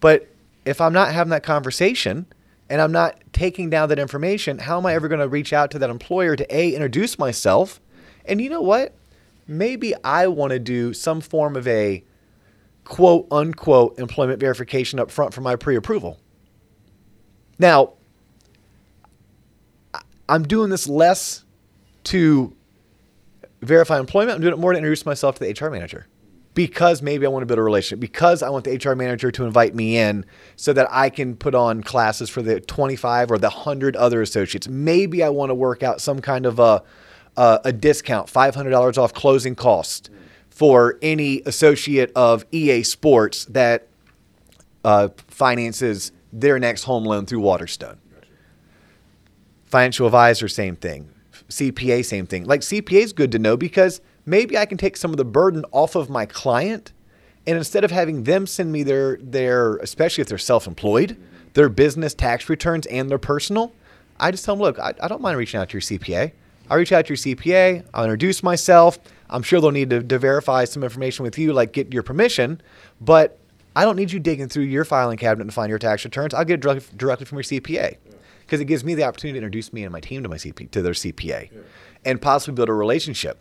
But 0.00 0.28
if 0.64 0.80
I'm 0.80 0.92
not 0.92 1.12
having 1.12 1.30
that 1.30 1.42
conversation 1.42 2.26
and 2.68 2.80
I'm 2.80 2.92
not 2.92 3.20
taking 3.32 3.70
down 3.70 3.88
that 3.88 3.98
information, 3.98 4.58
how 4.58 4.78
am 4.78 4.86
I 4.86 4.94
ever 4.94 5.08
going 5.08 5.20
to 5.20 5.28
reach 5.28 5.52
out 5.52 5.70
to 5.72 5.78
that 5.78 5.90
employer 5.90 6.36
to 6.36 6.56
A, 6.56 6.74
introduce 6.74 7.18
myself? 7.18 7.80
And 8.24 8.40
you 8.40 8.50
know 8.50 8.62
what? 8.62 8.94
Maybe 9.50 9.94
I 10.04 10.28
want 10.28 10.52
to 10.52 10.58
do 10.58 10.92
some 10.92 11.20
form 11.20 11.56
of 11.56 11.66
a 11.66 12.04
quote 12.84 13.26
unquote 13.30 13.98
employment 13.98 14.40
verification 14.40 14.98
up 14.98 15.10
front 15.10 15.34
for 15.34 15.40
my 15.40 15.56
pre 15.56 15.76
approval. 15.76 16.18
Now, 17.58 17.94
I'm 20.28 20.44
doing 20.44 20.70
this 20.70 20.88
less 20.88 21.44
to 22.04 22.56
verify 23.60 23.98
employment. 23.98 24.36
I'm 24.36 24.40
doing 24.40 24.54
it 24.54 24.58
more 24.58 24.72
to 24.72 24.78
introduce 24.78 25.04
myself 25.04 25.38
to 25.38 25.44
the 25.44 25.52
HR 25.52 25.70
manager 25.70 26.06
because 26.54 27.02
maybe 27.02 27.26
I 27.26 27.28
want 27.28 27.42
to 27.42 27.46
build 27.46 27.58
a 27.58 27.62
relationship, 27.62 28.00
because 28.00 28.42
I 28.42 28.50
want 28.50 28.64
the 28.64 28.76
HR 28.76 28.94
manager 28.94 29.30
to 29.30 29.44
invite 29.44 29.74
me 29.74 29.96
in 29.96 30.24
so 30.56 30.72
that 30.72 30.88
I 30.90 31.10
can 31.10 31.36
put 31.36 31.54
on 31.54 31.82
classes 31.82 32.28
for 32.28 32.42
the 32.42 32.60
25 32.60 33.30
or 33.30 33.38
the 33.38 33.48
100 33.50 33.96
other 33.96 34.22
associates. 34.22 34.68
Maybe 34.68 35.22
I 35.22 35.28
want 35.28 35.50
to 35.50 35.54
work 35.54 35.82
out 35.82 36.00
some 36.00 36.20
kind 36.20 36.46
of 36.46 36.58
a, 36.58 36.82
a, 37.40 37.60
a 37.64 37.72
discount, 37.72 38.28
$500 38.28 38.98
off 38.98 39.14
closing 39.14 39.54
cost 39.54 40.10
for 40.50 40.98
any 41.00 41.40
associate 41.46 42.12
of 42.14 42.44
EA 42.52 42.82
Sports 42.82 43.46
that 43.46 43.88
uh, 44.84 45.08
finances 45.26 46.12
their 46.30 46.58
next 46.58 46.84
home 46.84 47.04
loan 47.04 47.24
through 47.24 47.40
Waterstone. 47.40 47.98
Financial 49.64 50.06
advisor, 50.06 50.48
same 50.48 50.76
thing. 50.76 51.08
CPA, 51.48 52.04
same 52.04 52.26
thing. 52.26 52.44
Like 52.44 52.60
CPA 52.60 53.00
is 53.00 53.12
good 53.14 53.32
to 53.32 53.38
know 53.38 53.56
because 53.56 54.02
maybe 54.26 54.58
I 54.58 54.66
can 54.66 54.76
take 54.76 54.98
some 54.98 55.10
of 55.10 55.16
the 55.16 55.24
burden 55.24 55.64
off 55.72 55.94
of 55.94 56.10
my 56.10 56.26
client, 56.26 56.92
and 57.46 57.56
instead 57.56 57.84
of 57.84 57.90
having 57.90 58.24
them 58.24 58.46
send 58.46 58.70
me 58.70 58.82
their 58.82 59.16
their, 59.16 59.76
especially 59.76 60.20
if 60.20 60.28
they're 60.28 60.38
self-employed, 60.38 61.16
their 61.54 61.70
business 61.70 62.12
tax 62.12 62.50
returns 62.50 62.84
and 62.86 63.08
their 63.08 63.18
personal, 63.18 63.72
I 64.18 64.30
just 64.30 64.44
tell 64.44 64.56
them, 64.56 64.62
look, 64.62 64.78
I, 64.78 64.92
I 65.02 65.08
don't 65.08 65.22
mind 65.22 65.38
reaching 65.38 65.58
out 65.58 65.70
to 65.70 65.74
your 65.74 65.80
CPA. 65.80 66.32
I 66.70 66.76
reach 66.76 66.92
out 66.92 67.06
to 67.06 67.10
your 67.10 67.16
CPA. 67.16 67.84
I'll 67.92 68.04
introduce 68.04 68.42
myself. 68.42 68.98
I'm 69.28 69.42
sure 69.42 69.60
they'll 69.60 69.72
need 69.72 69.90
to, 69.90 70.02
to 70.02 70.18
verify 70.18 70.64
some 70.64 70.82
information 70.84 71.24
with 71.24 71.36
you, 71.36 71.52
like 71.52 71.72
get 71.72 71.92
your 71.92 72.02
permission, 72.04 72.60
but 73.00 73.38
I 73.76 73.84
don't 73.84 73.96
need 73.96 74.12
you 74.12 74.20
digging 74.20 74.48
through 74.48 74.64
your 74.64 74.84
filing 74.84 75.18
cabinet 75.18 75.44
to 75.44 75.52
find 75.52 75.68
your 75.68 75.78
tax 75.78 76.04
returns. 76.04 76.32
I'll 76.32 76.44
get 76.44 76.54
it 76.54 76.60
directly, 76.60 76.96
directly 76.96 77.26
from 77.26 77.38
your 77.38 77.44
CPA 77.44 77.96
because 78.40 78.60
it 78.60 78.64
gives 78.64 78.82
me 78.84 78.94
the 78.94 79.04
opportunity 79.04 79.38
to 79.38 79.44
introduce 79.44 79.72
me 79.72 79.84
and 79.84 79.92
my 79.92 80.00
team 80.00 80.22
to 80.22 80.28
my 80.28 80.36
CP 80.36 80.70
to 80.70 80.82
their 80.82 80.92
CPA, 80.92 81.50
and 82.04 82.20
possibly 82.22 82.54
build 82.54 82.68
a 82.68 82.72
relationship. 82.72 83.40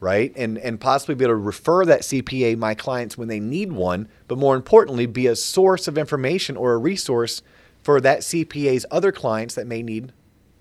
right? 0.00 0.32
And 0.36 0.58
and 0.58 0.80
possibly 0.80 1.14
be 1.14 1.24
able 1.24 1.34
to 1.34 1.36
refer 1.36 1.84
that 1.86 2.02
CPA 2.02 2.56
my 2.58 2.74
clients 2.74 3.16
when 3.16 3.28
they 3.28 3.40
need 3.40 3.72
one, 3.72 4.08
but 4.28 4.38
more 4.38 4.56
importantly, 4.56 5.06
be 5.06 5.26
a 5.26 5.36
source 5.36 5.88
of 5.88 5.96
information 5.98 6.56
or 6.56 6.74
a 6.74 6.78
resource 6.78 7.42
for 7.82 8.00
that 8.00 8.20
CPA's 8.20 8.84
other 8.90 9.12
clients 9.12 9.54
that 9.54 9.66
may 9.66 9.82
need 9.82 10.12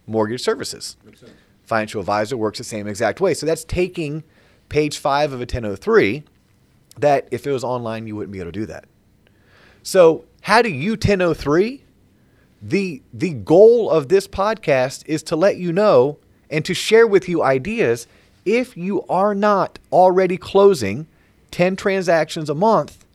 mortgage 0.08 0.42
services. 0.42 0.96
Makes 1.06 1.22
sense. 1.22 1.32
Financial 1.66 2.00
advisor 2.00 2.38
works 2.38 2.58
the 2.60 2.64
same 2.64 2.88
exact 2.88 3.20
way. 3.20 3.34
So 3.34 3.46
that's 3.46 3.64
taking 3.64 4.24
page 4.70 4.98
five 4.98 5.32
of 5.32 5.40
a 5.40 5.44
1003 5.44 6.24
that 6.98 7.28
if 7.32 7.46
it 7.46 7.52
was 7.52 7.64
online, 7.64 8.08
you 8.08 8.16
wouldn't 8.16 8.32
be 8.32 8.40
able 8.40 8.52
to 8.52 8.60
do 8.60 8.66
that. 8.68 8.86
So 9.84 10.26
how 10.42 10.62
do 10.62 10.70
you 10.70 10.92
1003? 10.92 11.84
The, 12.62 13.02
the 13.14 13.34
goal 13.34 13.90
of 13.90 14.10
this 14.10 14.28
podcast 14.28 15.04
is 15.08 15.22
to 15.24 15.36
let 15.36 15.58
you 15.58 15.72
know 15.74 16.18
and 16.50 16.64
to 16.66 16.74
share 16.74 17.06
with 17.06 17.28
you 17.28 17.44
ideas 17.44 18.08
if 18.46 18.78
you 18.78 19.04
are 19.08 19.36
not 19.36 19.80
already 19.92 20.38
closing 20.38 21.08
10 21.52 21.76
transactions 21.76 22.50
a 22.50 22.56
month, 22.56 23.06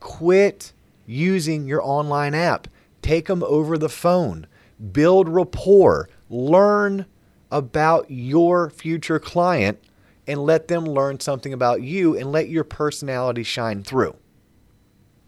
quit 0.00 0.72
using 1.06 1.66
your 1.66 1.82
online 1.82 2.34
app. 2.34 2.68
Take 3.00 3.26
them 3.26 3.42
over 3.42 3.78
the 3.78 3.88
phone. 3.88 4.46
Build 4.92 5.28
rapport. 5.28 6.08
Learn 6.28 7.06
about 7.50 8.10
your 8.10 8.70
future 8.70 9.18
client 9.18 9.78
and 10.26 10.40
let 10.40 10.68
them 10.68 10.84
learn 10.84 11.20
something 11.20 11.52
about 11.52 11.82
you 11.82 12.16
and 12.16 12.32
let 12.32 12.48
your 12.48 12.64
personality 12.64 13.42
shine 13.42 13.82
through. 13.82 14.16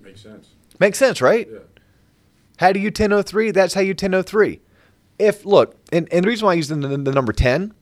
Makes 0.00 0.22
sense. 0.22 0.48
Makes 0.81 0.98
sense, 0.98 1.22
right? 1.22 1.48
Yeah. 1.50 1.59
How 2.59 2.72
do 2.72 2.81
you 2.81 2.88
1003? 2.88 3.52
That's 3.52 3.74
how 3.74 3.81
you 3.81 3.90
1003. 3.90 4.61
If 5.18 5.44
look, 5.44 5.76
and, 5.92 6.12
and 6.12 6.24
the 6.24 6.28
reason 6.28 6.46
why 6.46 6.52
I 6.52 6.54
use 6.54 6.68
the, 6.68 6.76
the, 6.76 6.96
the 6.96 7.12
number 7.12 7.33
10 7.33 7.74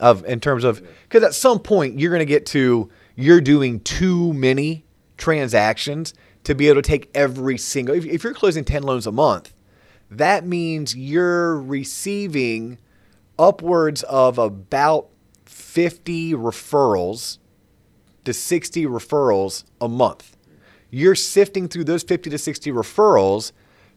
of 0.00 0.24
in 0.26 0.38
terms 0.40 0.64
of 0.64 0.80
because 1.02 1.24
at 1.24 1.34
some 1.34 1.58
point 1.58 1.98
you're 1.98 2.10
going 2.10 2.20
to 2.20 2.26
get 2.26 2.46
to 2.46 2.88
you're 3.16 3.40
doing 3.40 3.80
too 3.80 4.32
many 4.32 4.84
transactions 5.16 6.14
to 6.44 6.54
be 6.54 6.68
able 6.68 6.80
to 6.80 6.88
take 6.88 7.10
every 7.14 7.58
single. 7.58 7.94
If, 7.94 8.06
if 8.06 8.24
you're 8.24 8.32
closing 8.32 8.64
10 8.64 8.84
loans 8.84 9.06
a 9.06 9.12
month, 9.12 9.52
that 10.10 10.46
means 10.46 10.96
you're 10.96 11.60
receiving 11.60 12.78
upwards 13.38 14.02
of 14.04 14.38
about 14.38 15.08
50 15.46 16.34
referrals 16.34 17.38
to 18.24 18.32
60 18.32 18.86
referrals 18.86 19.64
a 19.80 19.88
month. 19.88 20.36
You're 20.90 21.14
sifting 21.14 21.68
through 21.68 21.84
those 21.84 22.02
50 22.02 22.30
to 22.30 22.38
60 22.38 22.72
referrals 22.72 23.52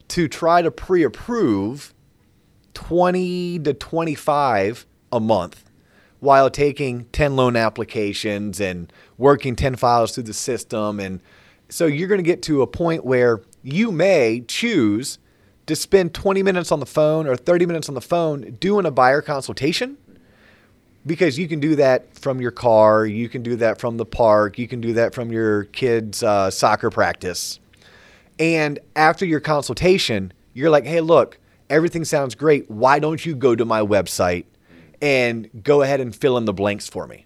to 0.09 0.27
try 0.27 0.61
to 0.61 0.71
pre 0.71 1.03
approve 1.03 1.93
20 2.73 3.59
to 3.59 3.73
25 3.73 4.85
a 5.11 5.19
month 5.19 5.65
while 6.19 6.49
taking 6.49 7.05
10 7.05 7.35
loan 7.35 7.55
applications 7.55 8.61
and 8.61 8.93
working 9.17 9.55
10 9.55 9.75
files 9.75 10.13
through 10.13 10.23
the 10.23 10.33
system. 10.33 10.99
And 10.99 11.21
so 11.69 11.85
you're 11.85 12.07
going 12.07 12.19
to 12.19 12.23
get 12.23 12.41
to 12.43 12.61
a 12.61 12.67
point 12.67 13.03
where 13.03 13.41
you 13.63 13.91
may 13.91 14.43
choose 14.47 15.17
to 15.67 15.75
spend 15.75 16.13
20 16.13 16.43
minutes 16.43 16.71
on 16.71 16.79
the 16.79 16.85
phone 16.85 17.27
or 17.27 17.35
30 17.35 17.65
minutes 17.65 17.89
on 17.89 17.95
the 17.95 18.01
phone 18.01 18.57
doing 18.59 18.85
a 18.85 18.91
buyer 18.91 19.21
consultation 19.21 19.97
because 21.05 21.37
you 21.37 21.47
can 21.47 21.59
do 21.59 21.75
that 21.75 22.17
from 22.17 22.41
your 22.41 22.51
car, 22.51 23.05
you 23.05 23.27
can 23.27 23.41
do 23.41 23.55
that 23.57 23.79
from 23.79 23.97
the 23.97 24.05
park, 24.05 24.59
you 24.59 24.67
can 24.67 24.81
do 24.81 24.93
that 24.93 25.13
from 25.13 25.31
your 25.31 25.65
kids' 25.65 26.21
uh, 26.23 26.51
soccer 26.51 26.89
practice. 26.89 27.59
And 28.39 28.79
after 28.95 29.25
your 29.25 29.39
consultation, 29.39 30.33
you're 30.53 30.69
like, 30.69 30.85
hey, 30.85 31.01
look, 31.01 31.39
everything 31.69 32.05
sounds 32.05 32.35
great. 32.35 32.69
Why 32.69 32.99
don't 32.99 33.25
you 33.25 33.35
go 33.35 33.55
to 33.55 33.65
my 33.65 33.81
website 33.81 34.45
and 35.01 35.49
go 35.63 35.81
ahead 35.81 35.99
and 35.99 36.15
fill 36.15 36.37
in 36.37 36.45
the 36.45 36.53
blanks 36.53 36.87
for 36.87 37.07
me? 37.07 37.25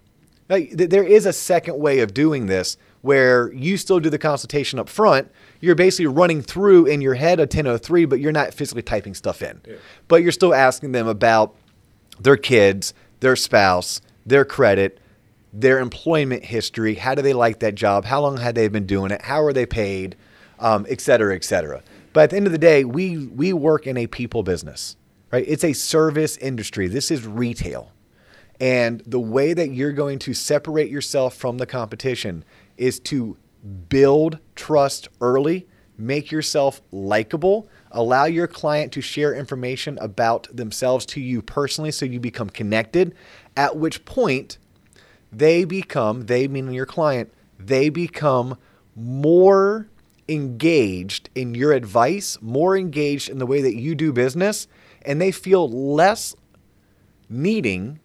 Now, 0.50 0.58
th- 0.58 0.89
there 0.89 1.04
is 1.04 1.26
a 1.26 1.34
second 1.34 1.80
way 1.80 2.00
of 2.00 2.13
doing 2.13 2.45
this 2.45 2.78
where 3.05 3.53
you 3.53 3.77
still 3.77 3.99
do 3.99 4.09
the 4.09 4.17
consultation 4.17 4.79
up 4.79 4.89
front. 4.89 5.31
You're 5.61 5.75
basically 5.75 6.07
running 6.07 6.41
through 6.41 6.87
in 6.87 7.01
your 7.01 7.13
head 7.13 7.37
a 7.39 7.43
1003, 7.43 8.05
but 8.05 8.19
you're 8.19 8.31
not 8.31 8.51
physically 8.51 8.81
typing 8.81 9.13
stuff 9.13 9.43
in. 9.43 9.61
Yeah. 9.63 9.75
But 10.07 10.23
you're 10.23 10.31
still 10.31 10.55
asking 10.55 10.93
them 10.93 11.07
about 11.07 11.55
their 12.19 12.35
kids, 12.35 12.95
their 13.19 13.35
spouse, 13.35 14.01
their 14.25 14.43
credit, 14.43 14.99
their 15.53 15.77
employment 15.77 16.45
history. 16.45 16.95
How 16.95 17.13
do 17.13 17.21
they 17.21 17.33
like 17.33 17.59
that 17.59 17.75
job? 17.75 18.05
How 18.05 18.21
long 18.21 18.37
had 18.37 18.55
they 18.55 18.67
been 18.69 18.87
doing 18.87 19.11
it? 19.11 19.21
How 19.21 19.43
are 19.43 19.53
they 19.53 19.67
paid? 19.67 20.15
Um, 20.57 20.87
et 20.89 20.99
cetera, 20.99 21.35
et 21.35 21.43
cetera. 21.43 21.83
But 22.11 22.23
at 22.23 22.29
the 22.31 22.37
end 22.37 22.47
of 22.47 22.53
the 22.53 22.57
day, 22.57 22.85
we 22.85 23.27
we 23.27 23.53
work 23.53 23.85
in 23.85 23.97
a 23.97 24.07
people 24.07 24.41
business, 24.41 24.95
right? 25.31 25.45
It's 25.47 25.63
a 25.63 25.73
service 25.73 26.37
industry. 26.37 26.87
This 26.87 27.11
is 27.11 27.27
retail. 27.27 27.91
And 28.59 29.03
the 29.05 29.19
way 29.19 29.53
that 29.53 29.71
you're 29.71 29.91
going 29.91 30.19
to 30.19 30.33
separate 30.33 30.89
yourself 30.89 31.35
from 31.35 31.57
the 31.57 31.65
competition 31.65 32.43
is 32.77 32.99
to 32.99 33.38
build 33.89 34.39
trust 34.55 35.07
early, 35.21 35.67
make 35.97 36.31
yourself 36.31 36.81
likable, 36.91 37.67
allow 37.91 38.25
your 38.25 38.47
client 38.47 38.91
to 38.93 39.01
share 39.01 39.33
information 39.33 39.97
about 40.01 40.47
themselves 40.55 41.05
to 41.05 41.21
you 41.21 41.41
personally 41.41 41.91
so 41.91 42.05
you 42.05 42.19
become 42.19 42.49
connected, 42.49 43.15
at 43.55 43.77
which 43.77 44.05
point 44.05 44.57
they 45.31 45.63
become, 45.63 46.21
they 46.27 46.47
meaning 46.47 46.73
your 46.73 46.85
client, 46.85 47.33
they 47.59 47.89
become 47.89 48.57
more 48.95 49.88
engaged 50.27 51.29
in 51.35 51.53
your 51.53 51.71
advice, 51.71 52.38
more 52.41 52.77
engaged 52.77 53.29
in 53.29 53.38
the 53.38 53.45
way 53.45 53.61
that 53.61 53.75
you 53.75 53.95
do 53.95 54.11
business, 54.11 54.67
and 55.03 55.21
they 55.21 55.31
feel 55.31 55.69
less 55.69 56.35
needing 57.29 57.99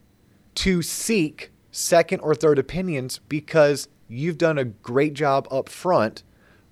to 0.54 0.82
seek 0.82 1.50
second 1.70 2.20
or 2.20 2.34
third 2.34 2.58
opinions 2.58 3.20
because 3.28 3.88
you've 4.10 4.38
done 4.38 4.58
a 4.58 4.64
great 4.64 5.14
job 5.14 5.46
up 5.50 5.68
front 5.68 6.22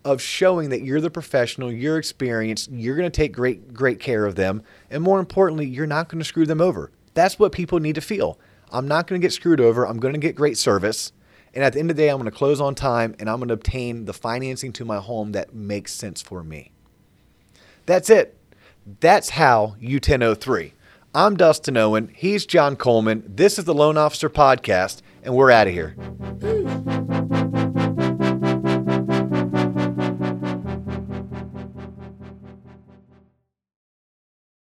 of 0.05 0.21
showing 0.21 0.71
that 0.71 0.83
you're 0.83 1.01
the 1.01 1.11
professional, 1.11 1.73
you're 1.73 1.99
experienced, 1.99 2.71
you're 2.71 2.97
going 2.97 3.11
to 3.11 3.17
take 3.17 3.33
great 3.33 3.73
great 3.73 4.01
care 4.01 4.25
of 4.25 4.35
them, 4.35 4.63
and 4.91 5.03
more 5.03 5.21
importantly, 5.21 5.67
you're 5.67 5.87
not 5.87 6.09
going 6.09 6.19
to 6.19 6.25
screw 6.25 6.47
them 6.47 6.61
over. 6.61 6.91
That's 7.15 7.39
what 7.39 7.53
people 7.53 7.81
need 7.81 7.95
to 7.97 8.01
feel. 8.01 8.39
I'm 8.71 8.87
not 8.87 9.07
going 9.07 9.21
to 9.21 9.25
get 9.25 9.33
screwed 9.33 9.61
over. 9.61 9.87
I'm 9.87 9.99
going 9.99 10.15
to 10.15 10.21
get 10.21 10.37
great 10.37 10.59
service. 10.59 11.13
And 11.55 11.65
at 11.65 11.73
the 11.73 11.81
end 11.81 11.91
of 11.91 11.97
the 11.97 12.03
day, 12.03 12.11
I'm 12.11 12.19
going 12.19 12.31
to 12.31 12.37
close 12.37 12.61
on 12.61 12.75
time 12.75 13.15
and 13.19 13.29
I'm 13.29 13.39
going 13.39 13.49
to 13.49 13.55
obtain 13.55 14.05
the 14.05 14.13
financing 14.13 14.73
to 14.75 14.85
my 14.85 14.99
home 14.99 15.33
that 15.33 15.55
makes 15.55 15.93
sense 15.93 16.21
for 16.21 16.45
me. 16.45 16.71
That's 17.87 18.11
it. 18.11 18.37
That's 19.01 19.31
how 19.31 19.75
you 19.81 19.97
1003. 19.97 20.75
I'm 21.15 21.37
Dustin 21.37 21.77
Owen. 21.77 22.13
He's 22.15 22.45
John 22.45 22.77
Coleman. 22.77 23.25
This 23.27 23.59
is 23.59 23.65
the 23.65 23.75
Loan 23.75 23.97
Officer 23.97 24.29
Podcast, 24.29 25.01
and 25.23 25.35
we're 25.35 25.51
out 25.51 25.67
of 25.67 25.73
here. 25.73 25.97